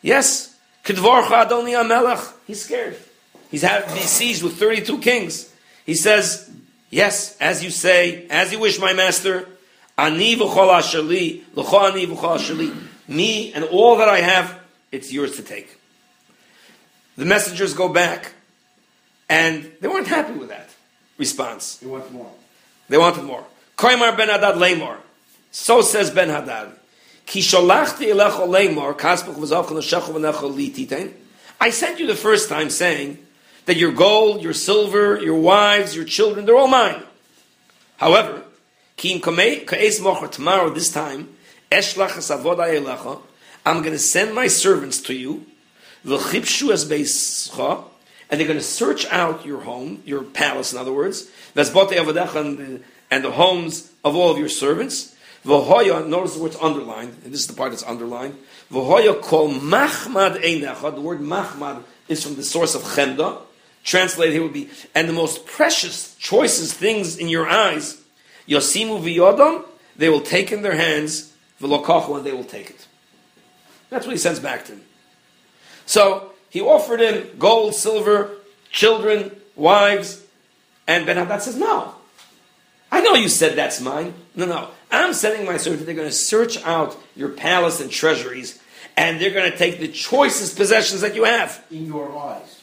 [0.00, 2.20] Yes, Kedvorcha Adoni Melech.
[2.46, 2.96] He's scared.
[3.50, 5.52] He's had besieged with 32 kings.
[5.84, 6.50] He says,
[6.90, 9.48] Yes, as you say, as you wish, my master,
[9.96, 12.76] Ani v'chol ashali, l'cho ani v'chol.
[13.06, 14.58] Me and all that I have,
[14.90, 15.78] it's yours to take.
[17.16, 18.32] The messengers go back,
[19.28, 20.70] and they weren't happy with that
[21.18, 21.76] response.
[21.76, 22.32] They wanted more?
[22.88, 23.44] They wanted more.
[23.76, 24.96] Koimar ben Hadad lemor.
[25.50, 26.72] So says Ben Hadad.
[27.26, 31.12] Ki sholachti elecho lemor, kaspuch v'zavcha v'necho li titein.
[31.60, 33.18] I sent you the first time saying
[33.66, 37.02] that your gold, your silver, your wives, your children, they're all mine.
[37.98, 38.42] However,
[38.96, 41.28] tomorrow, this time,
[41.72, 45.44] I'm going to send my servants to you,
[46.04, 53.32] and they're going to search out your home, your palace, in other words, and the
[53.32, 55.14] homes of all of your servants.
[55.44, 58.36] V'hoya, notice the word's underlined, and this is the part that's underlined.
[58.70, 63.40] V'hoya kol machmad einecha, the word machmad is from the source of chemda,
[63.84, 68.00] translated here would be, and the most precious, choicest things in your eyes,
[68.48, 69.64] yosimu v'yodam,
[69.96, 72.86] they will take in their hands, v'lokachu, and they will take it.
[73.90, 74.82] That's what he sends back to him.
[75.86, 78.30] So, he offered him gold, silver,
[78.70, 80.24] children, wives,
[80.86, 81.94] and Ben Hadad says, no.
[82.90, 84.14] I know you said that's mine.
[84.34, 84.68] No, no.
[84.90, 85.86] I'm sending my servant.
[85.86, 88.60] They're going to search out your palace and treasuries,
[88.96, 91.64] and they're going to take the choicest possessions that you have.
[91.70, 92.59] In your eyes.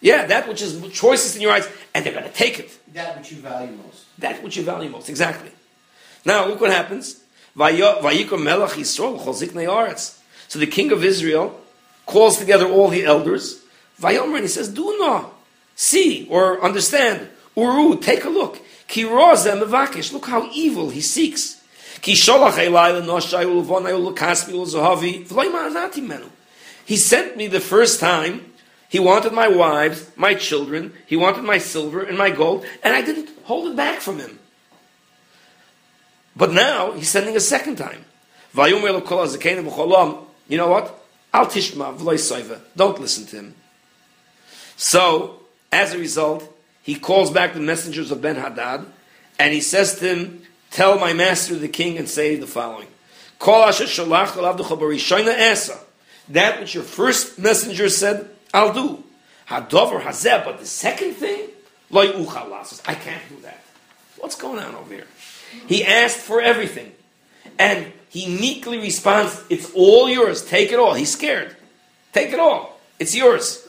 [0.00, 2.78] Yeah, that which is choicest in your eyes, and they're going to take it.
[2.94, 4.04] That which you value most.
[4.18, 5.50] That which you value most, exactly.
[6.24, 7.20] Now, look what happens.
[7.56, 10.18] Vayikom melech Yisrael chozik ne'aretz.
[10.46, 11.60] So the king of Israel
[12.06, 13.60] calls together all the elders.
[14.00, 15.32] Vayomer, and he says, do not
[15.74, 17.28] see or understand.
[17.56, 18.60] Uru, take a look.
[18.86, 20.12] Ki rozeh mevakesh.
[20.12, 21.60] Look how evil he seeks.
[22.00, 26.30] Ki sholach elai l'noshai ulvonai ulukasmi ulzahavi v'loi menu.
[26.84, 28.47] He sent me the first time.
[28.88, 30.94] He wanted my wives, my children.
[31.06, 34.38] He wanted my silver and my gold, and I didn't hold it back from him.
[36.34, 38.04] But now he's sending a second time.
[38.54, 41.04] You know what?
[42.76, 43.54] Don't listen to him.
[44.76, 46.50] So, as a result,
[46.82, 48.86] he calls back the messengers of Ben Hadad,
[49.38, 52.88] and he says to him, Tell my master the king and say the following.
[56.28, 59.04] That which your first messenger said, I'll do.
[59.48, 61.48] Hadover hazeh, but the second thing,
[61.90, 63.62] loy I can't do that.
[64.18, 65.06] What's going on over here?
[65.66, 66.92] He asked for everything.
[67.58, 70.44] And he meekly responds, It's all yours.
[70.44, 70.94] Take it all.
[70.94, 71.56] He's scared.
[72.12, 72.78] Take it all.
[72.98, 73.66] It's yours.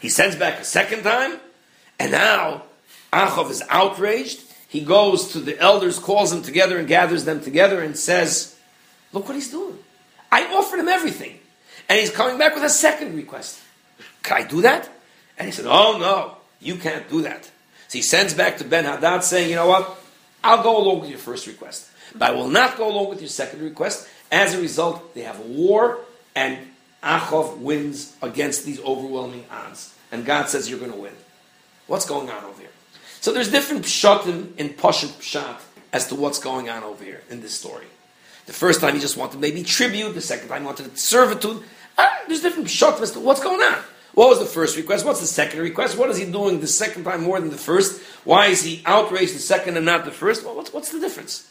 [0.00, 1.38] he sends back a second time,
[1.98, 2.64] and now
[3.12, 4.42] Achav is outraged.
[4.68, 8.56] He goes to the elders, calls them together, and gathers them together and says,
[9.12, 9.78] Look what he's doing.
[10.30, 11.40] I offered him everything.
[11.90, 13.60] And he's coming back with a second request.
[14.22, 14.88] Can I do that?
[15.36, 17.44] And he said, Oh, no, you can't do that.
[17.88, 19.98] So he sends back to Ben Hadad saying, you know what?
[20.44, 21.90] I'll go along with your first request.
[22.14, 24.08] But I will not go along with your second request.
[24.30, 25.98] As a result, they have a war,
[26.36, 26.56] and
[27.02, 29.92] Achov wins against these overwhelming odds.
[30.12, 31.12] And God says, you're going to win.
[31.88, 32.70] What's going on over here?
[33.20, 35.60] So there's different pshatim in Pashat Pshat
[35.92, 37.86] as to what's going on over here in this story.
[38.46, 41.62] The first time he just wanted maybe tribute, the second time he wanted servitude.
[42.26, 43.82] There's different as what's going on.
[44.14, 45.04] What was the first request?
[45.04, 45.96] What's the second request?
[45.96, 48.02] What is he doing the second time more than the first?
[48.24, 50.44] Why is he outraged the second and not the first?
[50.44, 51.48] Well, what's, what's the difference?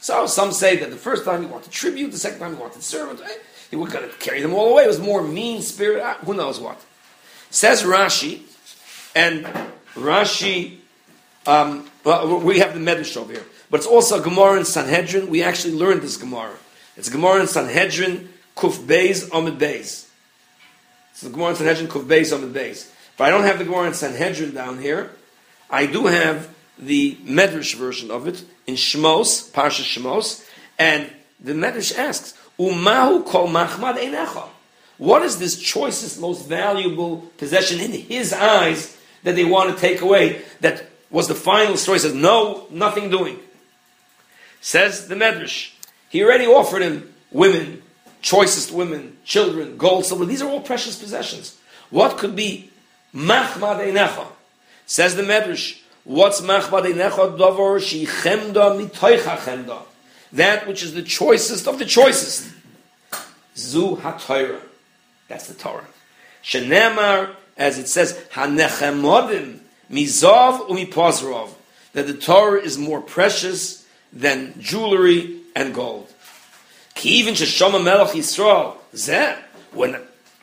[0.00, 2.82] So some say that the first time he wanted tribute, the second time he wanted
[2.82, 3.20] servant.
[3.20, 3.34] Eh,
[3.70, 4.84] he was going to carry them all away.
[4.84, 6.02] It was more mean spirit.
[6.02, 6.80] Ah, who knows what?
[7.50, 8.42] Says Rashi,
[9.14, 9.44] and
[9.94, 10.78] Rashi,
[11.46, 11.88] um,
[12.44, 15.28] we have the Medrash over here, but it's also a Gemara in Sanhedrin.
[15.28, 16.54] We actually learned this Gemara.
[16.96, 20.06] It's Gemara in Sanhedrin, Kuf Beis, Amid Beis.
[21.10, 22.90] It's the Gemara in Sanhedrin, Kuf Beis, Amid Beis.
[23.16, 25.10] But I don't have the Gemara in Sanhedrin down here.
[25.68, 26.48] I do have
[26.78, 30.46] the Medrash version of it in Shmos, Parsha Shmos,
[30.78, 34.48] and the Medrash asks, Umahu kol machmad einecha.
[34.98, 40.02] What is this choicest, most valuable possession in his eyes that they want to take
[40.02, 40.42] away?
[40.60, 41.96] That was the final story.
[41.96, 43.38] He says, no, nothing doing.
[44.60, 45.72] Says the Medrash.
[46.10, 47.79] He already offered him women,
[48.22, 50.24] choicest women, children, gold, silver.
[50.24, 51.58] These are all precious possessions.
[51.90, 52.70] What could be
[53.14, 54.26] machmad einecha?
[54.86, 55.80] Says the Medrash.
[56.04, 59.82] What's machmad einecha davar shi chemda mitoicha chemda?
[60.32, 62.50] That which is the choicest of the choicest.
[63.56, 64.60] Zu ha-Torah.
[65.28, 65.86] That's the Torah.
[66.42, 69.58] Shenemar, as it says, hanechemodim
[69.90, 71.50] mizav umipozrov.
[71.92, 76.12] That the Torah is more precious than jewelry and gold.
[77.04, 78.76] Even sheshama melech Yisrael.
[78.94, 79.36] Zeh,
[79.72, 79.96] when,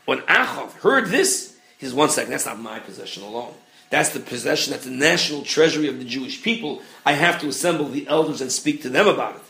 [0.06, 3.54] when Achav heard this, he says, one second, that's not my possession alone.
[3.90, 6.82] That's the possession, that's the national treasury of the Jewish people.
[7.06, 9.42] I have to assemble the elders and speak to them about it.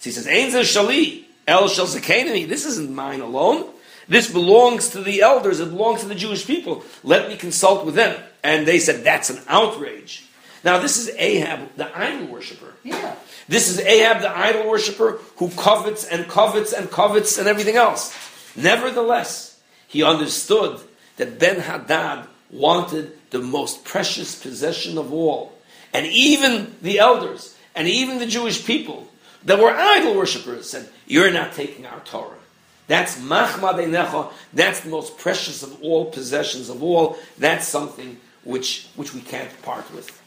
[0.00, 3.70] So he says, Ein shali, el shel This isn't mine alone.
[4.08, 5.60] This belongs to the elders.
[5.60, 6.84] It belongs to the Jewish people.
[7.02, 8.20] Let me consult with them.
[8.42, 10.24] And they said, that's an outrage.
[10.64, 12.72] Now, this is Ahab, the idol worshiper.
[12.82, 13.16] Yeah.
[13.48, 18.14] This is Ahab, the idol worshiper, who covets and covets and covets and everything else.
[18.56, 20.80] Nevertheless, he understood
[21.16, 25.52] that Ben Hadad wanted the most precious possession of all.
[25.92, 29.08] And even the elders, and even the Jewish people
[29.44, 32.36] that were idol worshippers said, You're not taking our Torah.
[32.88, 34.32] That's einecha.
[34.52, 37.18] That's the most precious of all possessions of all.
[37.38, 40.22] That's something which, which we can't part with.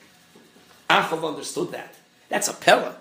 [0.89, 1.93] Achav understood that.
[2.29, 2.95] That's a pella.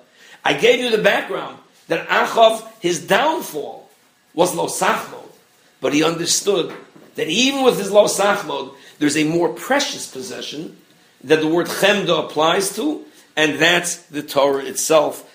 [0.49, 3.87] I gave you the background that Achav, his downfall
[4.33, 5.29] was lo sachmod,
[5.83, 6.73] but he understood
[7.17, 10.79] that even with his lo sachmod, there's a more precious possession
[11.23, 13.05] that the word chemda applies to,
[13.37, 15.31] and that's the Torah itself.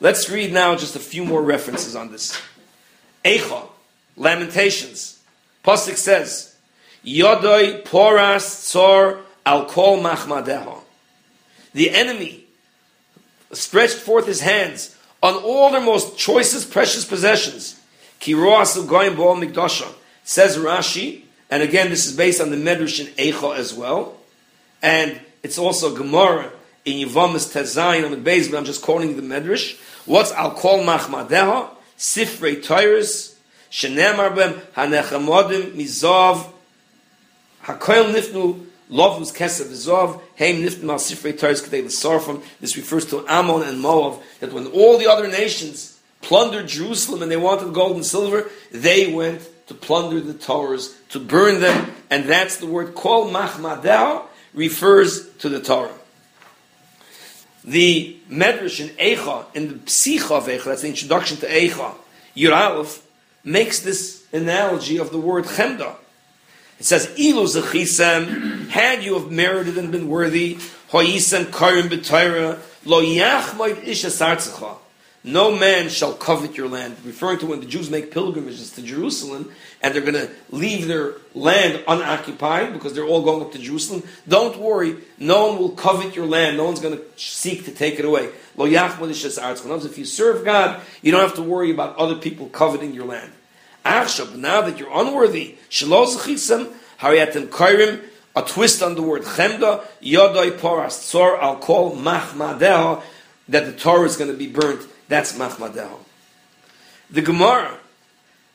[0.00, 2.40] Let's read now just a few more references on this.
[3.22, 3.68] Eicha,
[4.16, 5.22] Lamentations.
[5.62, 6.56] Pasuk says,
[7.04, 10.84] Yodoi poras tzor al kol machmadeha.
[11.76, 12.42] The enemy
[13.52, 17.78] stretched forth his hands on all their most choicest, precious possessions.
[18.18, 19.86] Kiroasu goyim bo mikdasha.
[20.24, 24.16] Says Rashi, and again, this is based on the Medrash in Eicha as well,
[24.80, 26.50] and it's also Gemara
[26.86, 29.78] in Yivamis Tezayin on the base, but I'm just quoting the Medrash.
[30.06, 31.68] What's Al Kol Machmadeha?
[31.98, 33.36] Sifrei Tyrus,
[33.70, 36.50] Shenemar Bem, Hanechamodim, Mizov,
[37.64, 42.42] Hakoil Nifnu, Lovus Kesev Zov, Haim Nifnu Al Sifrei Tyrus Kedei L'Sarfim.
[42.60, 47.30] This refers to Ammon and Moab, that when all the other nations plundered Jerusalem and
[47.30, 52.24] they wanted gold and silver, they went to plunder the Torahs, to burn them, and
[52.26, 54.22] that's the word Kol Machmadeha
[54.54, 55.92] refers to the Torah.
[57.64, 61.94] The Medrash in Eicha, in the Psicha of Eicha, that's the introduction to Eicha,
[62.52, 63.04] Aleph,
[63.42, 65.96] makes this analogy of the word Chemda.
[66.78, 70.56] It says, Ilu Zachisem, had you have merited and been worthy,
[70.90, 74.76] Hoyisem Karim B'Torah, Lo Yachmoid Isha Sartzecha,
[75.26, 79.50] no man shall covet your land, referring to when the Jews make pilgrimages to Jerusalem
[79.82, 84.04] and they're going to leave their land unoccupied because they're all going up to Jerusalem.
[84.28, 86.56] Don't worry, no one will covet your land.
[86.56, 88.30] No one's going to seek to take it away.
[88.56, 93.06] Lo If you serve God, you don't have to worry about other people coveting your
[93.06, 93.32] land.
[94.36, 95.56] Now that you're unworthy,
[98.36, 103.02] a twist on the word chemda, yodoi poras tzor al kol machmadeha,
[103.48, 105.98] that the Torah is going to be burnt that's Machmadeho.
[107.10, 107.78] The Gemara,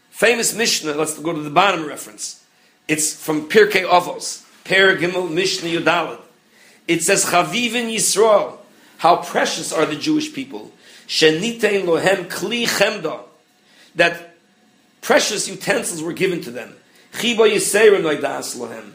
[0.09, 2.43] famous Mishnah, let's go to the bottom reference.
[2.87, 6.19] It's from Pirkei Avos, Per Gimel Mishnah Yudalad.
[6.87, 8.57] It says, Chavivin Yisrael,
[8.97, 10.71] how precious are the Jewish people.
[11.07, 13.21] Shenitein lohem kli chemda,
[13.95, 14.30] that
[15.01, 16.75] precious utensils were given to them.
[17.13, 18.91] Chiba Yisera noidas.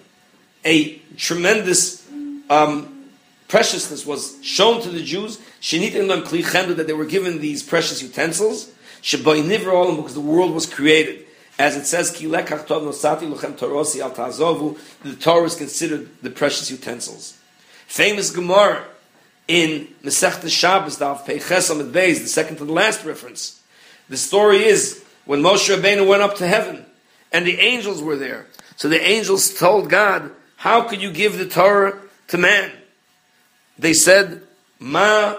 [0.65, 2.07] A tremendous
[2.51, 3.05] um,
[3.49, 5.39] preciousness was shown to the Jews.
[5.61, 8.73] Shenitein lohem kli that they were given these precious utensils.
[9.03, 11.25] Shebay nivra because the world was created.
[11.59, 17.39] As it says, nosati lochem torosi al the Torah is considered the precious utensils.
[17.87, 18.85] Famous Gemara
[19.49, 23.63] in Masechta Shabbos, Amid Beis, the second to the last reference.
[24.09, 26.87] The story is when Moshe Rabbeinu went up to heaven,
[27.33, 28.47] and the angels were there.
[28.77, 31.99] So the angels told God, "How could you give the Torah
[32.29, 32.73] to man?"
[33.79, 34.41] They said,
[34.79, 35.35] "Ma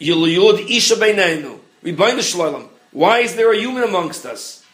[0.00, 2.68] yiluyud isha beinenu, ribono shloim.
[2.90, 4.64] Why is there a human amongst us?"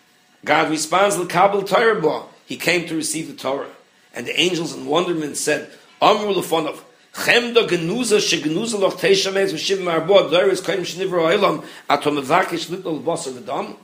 [0.45, 3.68] God responds, "L'kabel Torah ba." He came to receive the Torah,
[4.14, 5.70] and the angels in wonderment said,
[6.01, 6.78] "Amru lefonov."
[7.14, 12.99] Chemda genuza shegenuza loch teisha meis v'shivim arbo doris koyim shnivro oilam atom mevakish little
[13.01, 13.76] boss of the dam.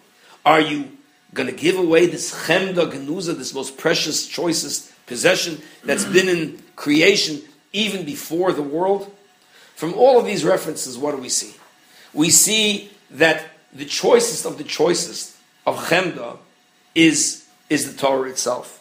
[0.45, 0.91] Are you
[1.33, 6.63] going to give away this chemda genuza, this most precious, choicest possession that's been in
[6.77, 7.43] creation
[7.73, 9.15] even before the world?
[9.75, 11.55] From all of these references, what do we see?
[12.13, 15.37] We see that the choicest of the choicest
[15.67, 16.39] of chemda
[16.95, 18.81] is, is the Torah itself.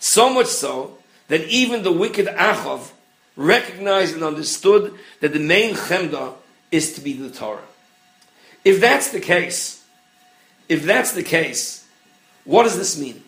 [0.00, 0.98] So much so
[1.28, 2.90] that even the wicked Achav
[3.36, 6.34] recognized and understood that the main chemda
[6.70, 7.62] is to be the Torah.
[8.64, 9.73] If that's the case,
[10.68, 11.86] if that's the case,
[12.44, 13.22] what does this mean?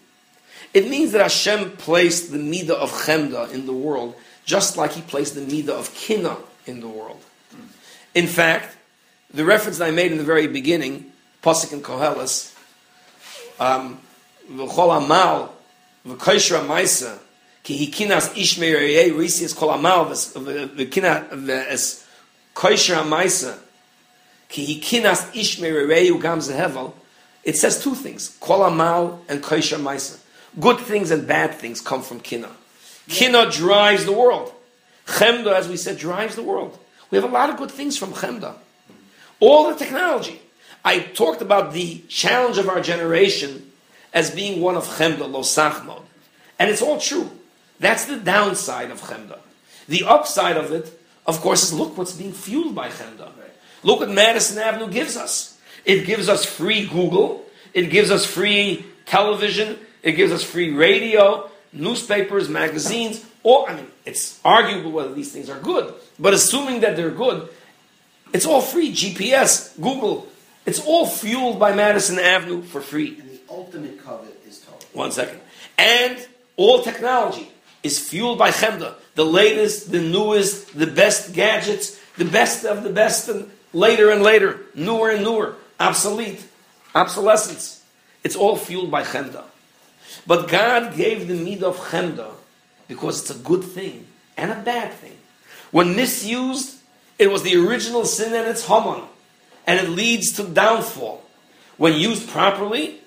[0.74, 4.14] It means that Hashem placed the midah of chemda in the world,
[4.44, 7.22] just like He placed the midah of kina in the world.
[8.14, 8.76] In fact,
[9.32, 11.12] the reference that I made in the very beginning,
[11.42, 12.54] Pasuk and Koheles,
[13.58, 14.00] um,
[14.50, 15.54] v'chol amal,
[16.06, 17.18] v'koishra maisa,
[17.62, 22.06] ki hikinas ishmeir yei risias kol amal v'kina v'es
[22.54, 23.58] koishra maisa,
[24.48, 26.92] ki hikinas ishmeir yei ugam zehevel,
[27.46, 30.18] it says two things, kol amal and koishra maisa.
[30.58, 32.50] Good things and bad things come from kina.
[33.08, 34.52] Kina drives the world.
[35.06, 36.76] Chemda, as we said, drives the world.
[37.08, 38.56] We have a lot of good things from Chemda.
[39.38, 40.42] All the technology.
[40.84, 43.70] I talked about the challenge of our generation
[44.12, 46.02] as being one of Chemda, lo sachmod.
[46.58, 47.30] And it's all true.
[47.78, 49.38] That's the downside of Chemda.
[49.86, 53.30] The upside of it, of course, is look what's being fueled by Chemda.
[53.84, 55.55] Look what Madison Avenue gives us.
[55.86, 57.44] It gives us free Google.
[57.72, 59.78] It gives us free television.
[60.02, 63.24] It gives us free radio, newspapers, magazines.
[63.42, 65.94] Or, I mean, it's arguable whether these things are good.
[66.18, 67.48] But assuming that they're good,
[68.32, 68.92] it's all free.
[68.92, 70.26] GPS, Google,
[70.66, 73.18] it's all fueled by Madison Avenue for free.
[73.20, 74.78] And the ultimate covet is Torah.
[74.92, 75.40] One second.
[75.78, 76.18] And
[76.56, 77.48] all technology
[77.84, 78.94] is fueled by Chemda.
[79.14, 84.22] The latest, the newest, the best gadgets, the best of the best, and later and
[84.22, 86.44] later, newer and newer, obsolete,
[86.94, 87.84] obsolescence.
[88.24, 89.44] It's all fueled by Chemda.
[90.26, 92.30] But God gave the meat of Chemda
[92.88, 94.06] because it's a good thing
[94.36, 95.16] and a bad thing.
[95.70, 96.78] When misused,
[97.18, 99.02] it was the original sin and it's Haman,
[99.66, 101.24] and it leads to downfall.
[101.76, 103.00] When used properly,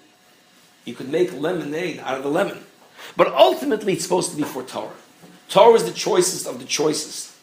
[0.85, 2.63] you could make lemonade out of the lemon.
[3.15, 4.91] But ultimately, it's supposed to be for Torah.
[5.47, 7.33] Torah is the choicest of the choicest.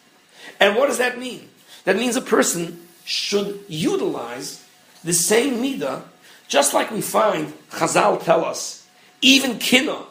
[0.60, 1.48] And what does that mean?
[1.84, 4.64] That means a person should utilize
[5.06, 6.02] the same midah,
[6.48, 8.86] just like we find Chazal tell us,
[9.22, 10.02] even kina,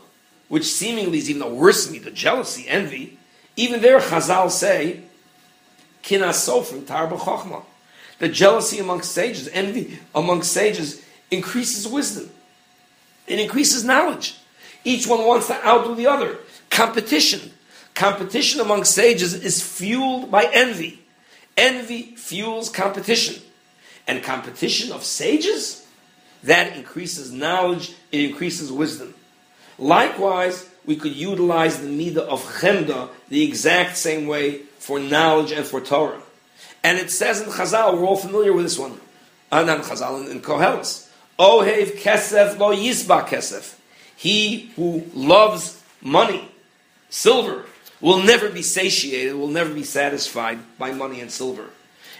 [0.48, 3.18] which seemingly is even a worse midah, jealousy, envy,
[3.58, 5.02] even there Chazal say,
[6.02, 7.64] kina sofrim tarba chochma.
[8.20, 12.30] The jealousy amongst sages, envy amongst sages increases wisdom.
[13.28, 14.38] It increases knowledge.
[14.86, 16.38] Each one wants to outdo the other.
[16.70, 17.52] Competition.
[17.96, 21.02] Competition among sages is fueled by envy.
[21.58, 23.42] Envy fuels competition.
[24.08, 25.86] And competition of sages,
[26.44, 29.14] that increases knowledge, it increases wisdom.
[29.80, 35.66] Likewise, we could utilize the midah of chemda the exact same way for knowledge and
[35.66, 36.22] for Torah.
[36.84, 39.00] And it says in Chazal, we're all familiar with this one.
[39.52, 41.10] Uh, not Chazal, in, Koheles.
[41.40, 43.76] Ohev kesef lo yisba kesef.
[44.16, 46.48] He who loves money,
[47.10, 47.66] silver,
[48.00, 51.70] will never be satiated, will never be satisfied by money and silver.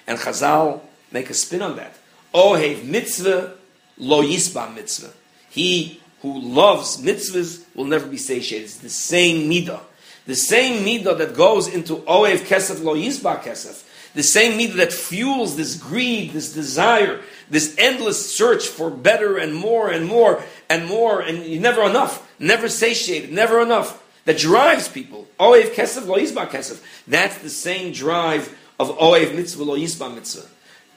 [0.08, 1.98] And Chazal make a spin on that.
[2.34, 3.56] Ohev mitzvah
[3.98, 5.14] lo yisba mitzvah.
[5.50, 8.66] He who loves mitzvahs will never be satiated.
[8.66, 9.80] It's the same midah.
[10.26, 13.84] The same midah that goes into Ohev kesef lo yisba kesef.
[14.14, 19.54] The same midah that fuels this greed, this desire, this endless search for better and
[19.54, 22.28] more and more and more, and never enough.
[22.40, 25.28] never satiated, never enough, that drives people.
[25.40, 26.84] Oev kesef lo yisba kesef.
[27.08, 30.48] That's the same drive of Oev mitzvah lo yisba mitzvah.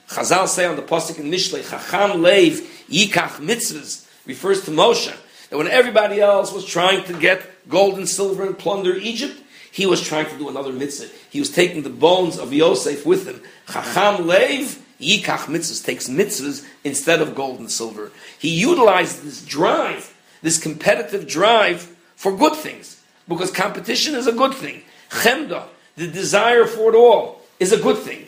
[0.09, 5.15] Chazal say on the pasuk in Mishlei, Chacham leiv yikach mitzvahs refers to Moshe.
[5.49, 9.39] That when everybody else was trying to get gold and silver and plunder Egypt,
[9.71, 11.13] he was trying to do another mitzvah.
[11.29, 13.41] He was taking the bones of Yosef with him.
[13.71, 18.11] Chacham leiv yikach mitzvahs takes mitzvahs instead of gold and silver.
[18.39, 21.81] He utilized this drive, this competitive drive
[22.15, 24.81] for good things, because competition is a good thing.
[25.11, 25.65] Chemda,
[25.97, 28.25] the desire for it all, is a good thing.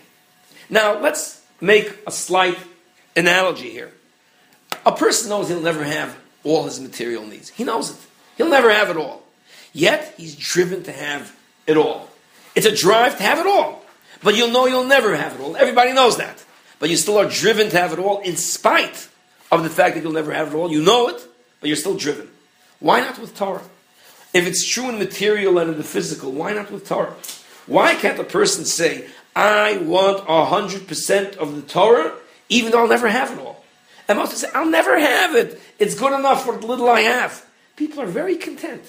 [0.70, 2.58] Now let's make a slight
[3.16, 3.92] analogy here.
[4.86, 7.50] A person knows he'll never have all his material needs.
[7.50, 7.98] He knows it.
[8.38, 9.24] He'll never have it all.
[9.74, 11.36] Yet he's driven to have
[11.68, 12.10] it all.
[12.56, 13.84] It's a drive to have it all.
[14.24, 15.56] But you'll know you'll never have it all.
[15.56, 16.44] Everybody knows that.
[16.80, 19.08] But you still are driven to have it all in spite
[19.52, 20.72] of the fact that you'll never have it all.
[20.72, 21.22] You know it,
[21.60, 22.30] but you're still driven.
[22.80, 23.62] Why not with Torah?
[24.34, 27.16] If it's true in material and in the physical, why not with Torah?
[27.68, 32.14] Why can't a person say, I want 100% of the Torah,
[32.50, 33.64] even though I'll never have it all?
[34.08, 35.62] And most say, I'll never have it.
[35.80, 37.46] It's good enough for the little I have.
[37.76, 38.84] People are very content.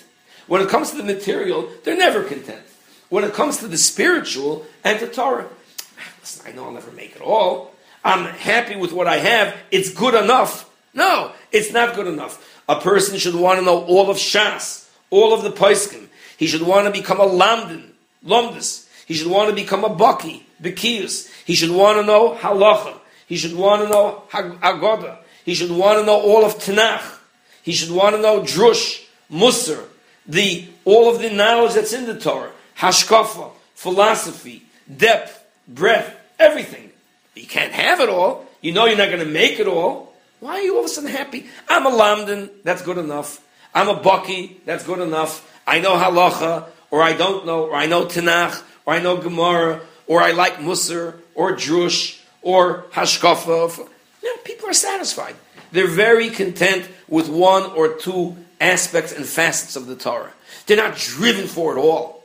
[0.49, 2.63] When it comes to the material, they're never content.
[3.09, 5.49] When it comes to the spiritual and the Torah,
[6.21, 7.73] listen, I know I'll never make it all.
[8.05, 9.57] I'm happy with what I have.
[9.71, 10.69] It's good enough.
[10.95, 12.61] No, it's not good enough.
[12.69, 16.09] A person should want to know all of Shas, all of the Paiskim.
[16.37, 17.91] He should want to become a Lamdin,
[18.25, 18.82] Lomdis.
[19.07, 21.31] He should want to become a Baki, Bekiyus.
[21.45, 22.99] He should want to know Halacha.
[23.27, 25.19] He should want to know Agoda.
[25.45, 27.19] He should want to know all of Tanakh.
[27.63, 29.85] He should want to know Drush, Musar,
[30.27, 34.65] the, all of the knowledge that's in the Torah, Hashkafa, philosophy,
[34.95, 36.91] depth, breadth, everything.
[37.35, 38.47] You can't have it all.
[38.61, 40.15] You know you're not going to make it all.
[40.41, 41.47] Why are you all of a sudden happy?
[41.69, 43.41] I'm a Lamdan, that's good enough.
[43.75, 45.49] I'm a Baki, that's good enough.
[45.67, 49.81] I know Halacha, or I don't know, or I know Tanakh, or I know Gemara,
[50.07, 53.79] or I like Musar, or Drush, or Hashkafa.
[53.79, 55.37] Know, people are satisfied.
[55.73, 60.33] They're very content with one or two aspects and facets of the Torah.
[60.67, 62.25] They're not driven for it all.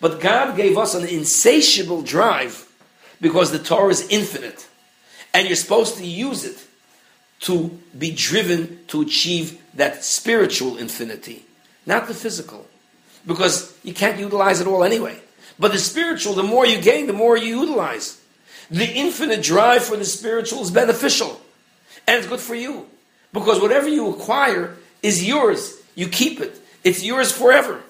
[0.00, 2.68] But God gave us an insatiable drive
[3.20, 4.68] because the Torah is infinite.
[5.32, 6.66] And you're supposed to use it
[7.40, 11.44] to be driven to achieve that spiritual infinity,
[11.86, 12.66] not the physical.
[13.26, 15.18] Because you can't utilize it all anyway.
[15.58, 18.20] But the spiritual, the more you gain, the more you utilize.
[18.70, 21.40] The infinite drive for the spiritual is beneficial.
[22.06, 22.86] And it's good for you.
[23.32, 25.78] Because whatever you acquire is yours.
[25.94, 26.58] You keep it.
[26.84, 27.80] It's yours forever.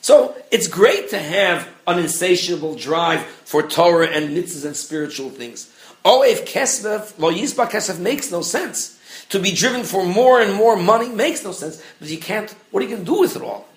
[0.00, 5.72] So it's great to have an insatiable drive for Torah and mitzvahs and spiritual things.
[6.04, 8.98] If kesef, lo yisba kesef makes no sense.
[9.28, 11.82] To be driven for more and more money makes no sense.
[12.00, 13.68] But you can't, what are you going to do with it all?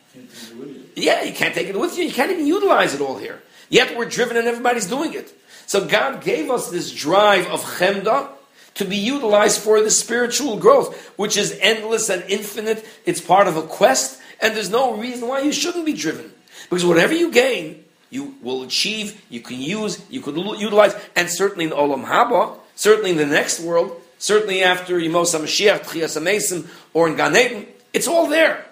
[0.96, 2.06] Yeah, you can't take it with you.
[2.06, 3.42] You can't even utilize it all here.
[3.70, 5.34] Yet we're driven and everybody's doing it.
[5.66, 8.30] So God gave us this drive of chemda
[8.76, 12.86] to be utilized for the spiritual growth, which is endless and infinite.
[13.06, 16.32] It's part of a quest, and there's no reason why you shouldn't be driven.
[16.70, 21.66] Because whatever you gain, you will achieve, you can use, you could utilize, and certainly
[21.66, 27.08] in Olam Haba, certainly in the next world, certainly after Yemos HaMashiach, Tchias HaMesim, or
[27.08, 28.66] in Gan Eden, it's all there.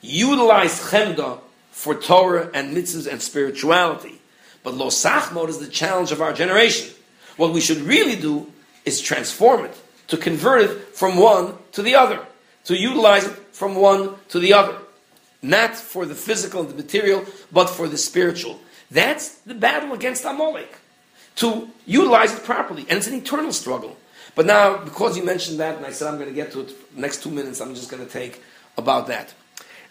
[0.00, 1.40] Utilize Chemda
[1.70, 4.20] for Torah and mitzvahs and spirituality.
[4.62, 6.94] But Lo Sachmod is the challenge of our generation.
[7.36, 8.52] What we should really do
[8.84, 9.74] is transform it,
[10.08, 12.20] to convert it from one to the other,
[12.64, 14.76] to utilize it from one to the other.
[15.42, 18.60] Not for the physical and the material, but for the spiritual.
[18.90, 20.76] That's the battle against Amalek.
[21.36, 22.82] To utilize it properly.
[22.90, 23.96] And it's an eternal struggle.
[24.34, 26.96] But now, because you mentioned that, and I said I'm going to get to it
[26.96, 28.42] next two minutes, I'm just going to take
[28.76, 29.32] about that.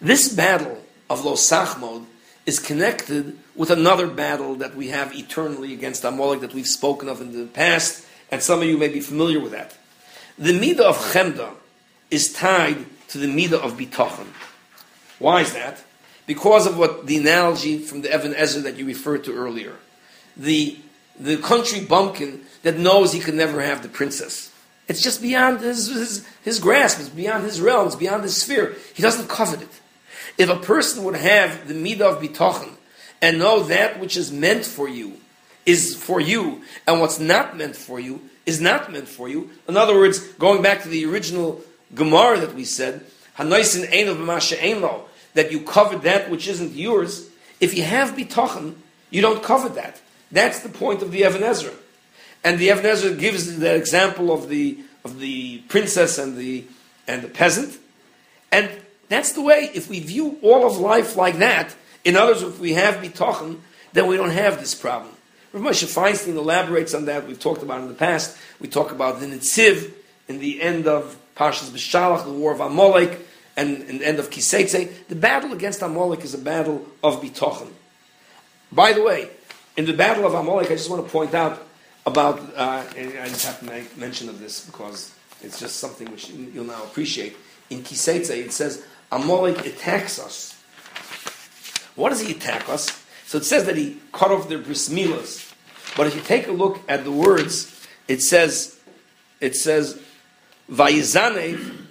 [0.02, 2.06] This battle of Lo Sachmod
[2.46, 7.20] is connected with another battle that we have eternally against Amalek that we've spoken of
[7.22, 9.78] in the past, and some of you may be familiar with that.
[10.38, 11.54] The Midah of Chemda
[12.10, 14.28] is tied to the Midah of Bitachon.
[15.20, 15.84] Why is that?
[16.26, 19.76] Because of what the analogy from the Evan Ezra that you referred to earlier.
[20.38, 20.78] The,
[21.20, 24.52] the country bumpkin that knows he can never have the princess.
[24.88, 28.76] It's just beyond his, his, his grasp, it's beyond his realm, it's beyond his sphere.
[28.94, 29.79] He doesn't covet it.
[30.40, 32.72] If a person would have the midah of bitachon
[33.22, 35.18] and know that which is meant for you
[35.66, 39.52] is for you, and what's not meant for you is not meant for you.
[39.68, 41.62] In other words, going back to the original
[41.94, 43.06] Gemara that we said,
[43.38, 44.18] Hanoisin ein of
[44.64, 47.30] ein lo, that you covered that which isn't yours.
[47.60, 48.76] If you have bitachon,
[49.10, 50.02] you don't cover that.
[50.32, 51.74] That's the point of the Evan Ezra.
[52.46, 56.66] And the Evan Ezra gives the example of the of the princess and the
[57.08, 57.78] and the peasant.
[58.52, 58.70] And
[59.10, 59.70] That's the way.
[59.74, 61.76] If we view all of life like that,
[62.06, 63.60] in others, if we have bitachon,
[63.94, 65.14] then we don't have this problem.
[65.52, 67.28] Rav Moshe Feinstein elaborates on that.
[67.28, 68.38] We've talked about in the past.
[68.60, 69.92] We talk about the Nitziv
[70.28, 73.20] in the end of Parshas B'Shalach, the war of Amalek,
[73.58, 75.08] and in the end of Kiseitze.
[75.08, 77.70] The battle against Amalek is a battle of bitachon.
[78.72, 79.30] By the way,
[79.76, 81.66] in the battle of Amalek, I just want to point out
[82.06, 86.30] about, uh, I just have to make mention of this because it's just something which
[86.30, 87.36] you'll now appreciate.
[87.70, 90.56] In Kiseitze, it says, Amalek attacks us.
[91.96, 93.04] What does he attack us?
[93.26, 95.54] So it says that he cut off their bris milas.
[95.98, 98.80] But if you take a look at the words, it says,
[99.40, 100.00] it says,
[100.72, 101.86] Vayizanev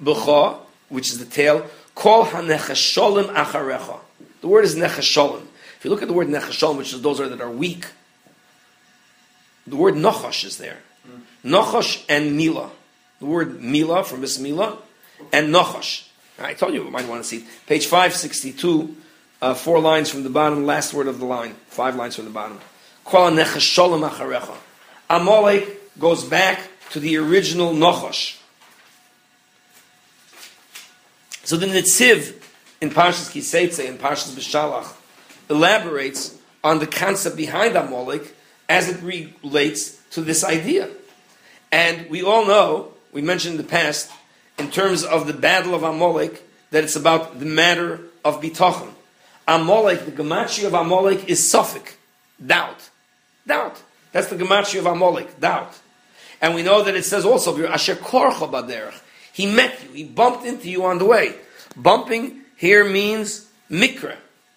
[0.00, 0.58] b'cha,
[0.88, 3.98] which is the tail, kol hanechasholim acharecha.
[4.40, 5.46] The word is nechasholim.
[5.78, 7.86] If you look at the word nechasholim, which is those are that are weak,
[9.66, 10.78] the word nochash is there.
[11.08, 11.50] Mm.
[11.50, 12.70] Nochash and mila.
[13.20, 14.78] The word mila from bris milah
[15.32, 16.08] and nochash.
[16.38, 18.96] I told you you might want to see page five sixty two,
[19.40, 22.30] uh, four lines from the bottom, last word of the line, five lines from the
[22.30, 22.58] bottom.
[25.10, 26.60] Amalek goes back
[26.90, 28.38] to the original nochash.
[31.44, 32.40] So the Nitziv
[32.80, 34.92] in Parshas Kiseitze and Parshas Bishalach
[35.50, 38.34] elaborates on the concept behind Amalek
[38.68, 40.88] as it relates to this idea.
[41.70, 44.10] And we all know, we mentioned in the past,
[44.62, 48.92] in terms of the battle of Amalek, that it's about the matter of bitachon.
[49.48, 51.94] Amalek, the gematria of Amalek is safek,
[52.44, 52.90] doubt.
[53.46, 53.82] Doubt.
[54.12, 55.76] That's the gematria of Amalek, doubt.
[56.40, 59.00] And we know that it says also, Asher korcha baderech.
[59.32, 61.34] He met you, he bumped into you on the way.
[61.76, 64.16] Bumping here means mikra,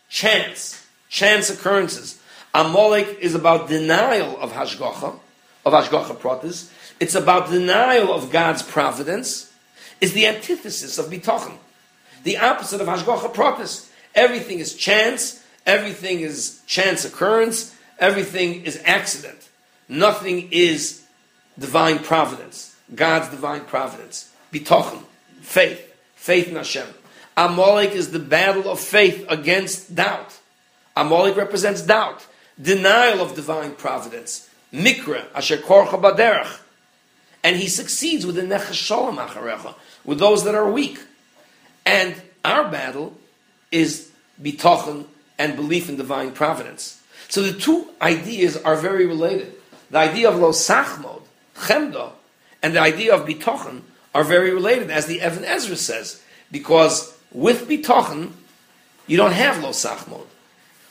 [0.09, 2.21] chance, chance occurrences.
[2.53, 5.17] Amalek is about denial of hashgacha,
[5.65, 6.71] of hashgacha pratis.
[6.99, 9.51] It's about denial of God's providence.
[10.01, 11.57] It's the antithesis of bitachon,
[12.23, 13.89] the opposite of hashgacha pratis.
[14.13, 15.43] Everything is chance.
[15.65, 17.75] Everything is chance occurrence.
[17.99, 19.49] Everything is accident.
[19.87, 21.05] Nothing is
[21.57, 22.75] divine providence.
[22.93, 24.31] God's divine providence.
[24.51, 25.03] Bitachon,
[25.41, 26.87] faith, faith in Hashem.
[27.37, 30.39] Amalek is the battle of faith against doubt.
[30.95, 32.25] Amalek represents doubt,
[32.61, 34.49] denial of divine providence.
[34.71, 36.59] Mikra, asher korcha baderach.
[37.45, 40.99] And he succeeds with the nechasholam acharecha, with those that are weak.
[41.85, 43.15] And our battle
[43.71, 44.11] is
[44.41, 45.05] bitachon
[45.37, 47.03] and belief in divine providence.
[47.29, 49.53] So the two ideas are very related.
[49.91, 51.21] The idea of lo sachmod,
[51.55, 52.13] chemda,
[52.63, 53.81] and the idea of bitachon
[54.15, 58.31] are very related, as the Evan Ezra says, because with bitachon,
[59.05, 60.25] you don't have lo sachmod.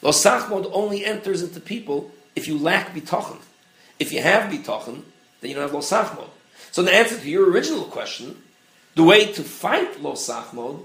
[0.02, 3.40] Lo sachmod only enters into people if you lack bitachon.
[3.98, 5.02] If you have bitachon,
[5.40, 6.28] then you don't have lo sachmod.
[6.74, 8.42] So the answer to your original question,
[8.96, 10.84] the way to fight lo sachmod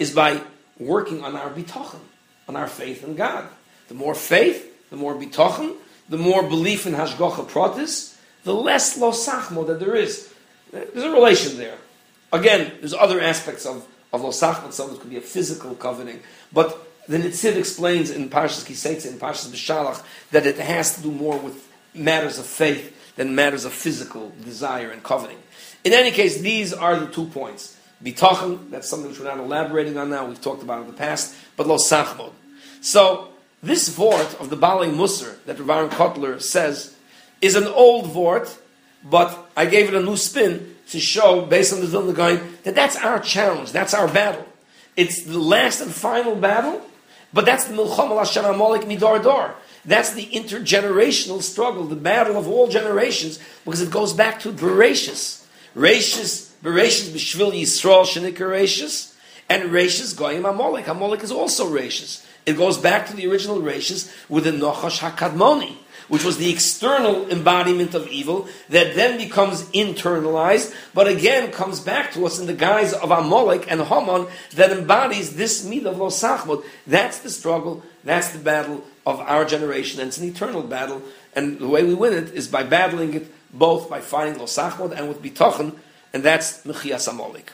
[0.00, 0.40] is by
[0.80, 2.00] working on our bitachon,
[2.48, 3.46] on our faith in God.
[3.86, 5.76] The more faith, the more bitachon,
[6.08, 10.34] the more belief in hashgacha pratis, the less lo sachmod that there is.
[10.72, 11.78] There's a relation there.
[12.32, 14.72] Again, there's other aspects of, of lo sachmod.
[14.72, 16.20] Some of it could be a physical covenant,
[16.52, 20.02] but the Nitziv explains in Parshas Kiseitz and Parshas B'Shalach
[20.32, 24.90] that it has to do more with matters of faith than matters of physical desire
[24.90, 25.38] and coveting.
[25.82, 27.76] In any case, these are the two points.
[28.02, 31.34] Bitachon, that's something which we're not elaborating on now, we've talked about in the past,
[31.56, 32.30] but lo sachmod.
[32.80, 33.28] So,
[33.60, 36.94] this vort of the Balei Musar that Rav Aaron Kotler says
[37.40, 38.56] is an old vort,
[39.02, 42.94] but I gave it a new spin to show, based on the Vilna that that's
[42.96, 44.46] our challenge, that's our battle.
[44.96, 46.82] It's the last and final battle,
[47.32, 49.56] but that's the Milcham al Hashem Amalek Midar Dor.
[49.84, 55.46] That's the intergenerational struggle, the battle of all generations, because it goes back to Bereshis.
[55.76, 59.14] Rashis, Bereshis B'Shvil Yisrael Shenikar Rashis,
[59.48, 60.88] and Rashis Goyim Amalek.
[60.88, 62.24] Amalek is also Rashis.
[62.46, 65.76] It goes back to the original Rashis with the Nochash HaKadmoni,
[66.08, 72.12] which was the external embodiment of evil that then becomes internalized, but again comes back
[72.12, 76.64] to us in the guise of Amalek and Haman that embodies this mid of Losachmod.
[76.86, 81.00] That's the struggle, that's the battle of our generation, and it's an eternal battle.
[81.34, 85.08] And the way we win it is by battling it both by fighting Losachmod and
[85.08, 85.76] with Bitachon,
[86.12, 87.50] and that's Mechias Amalek.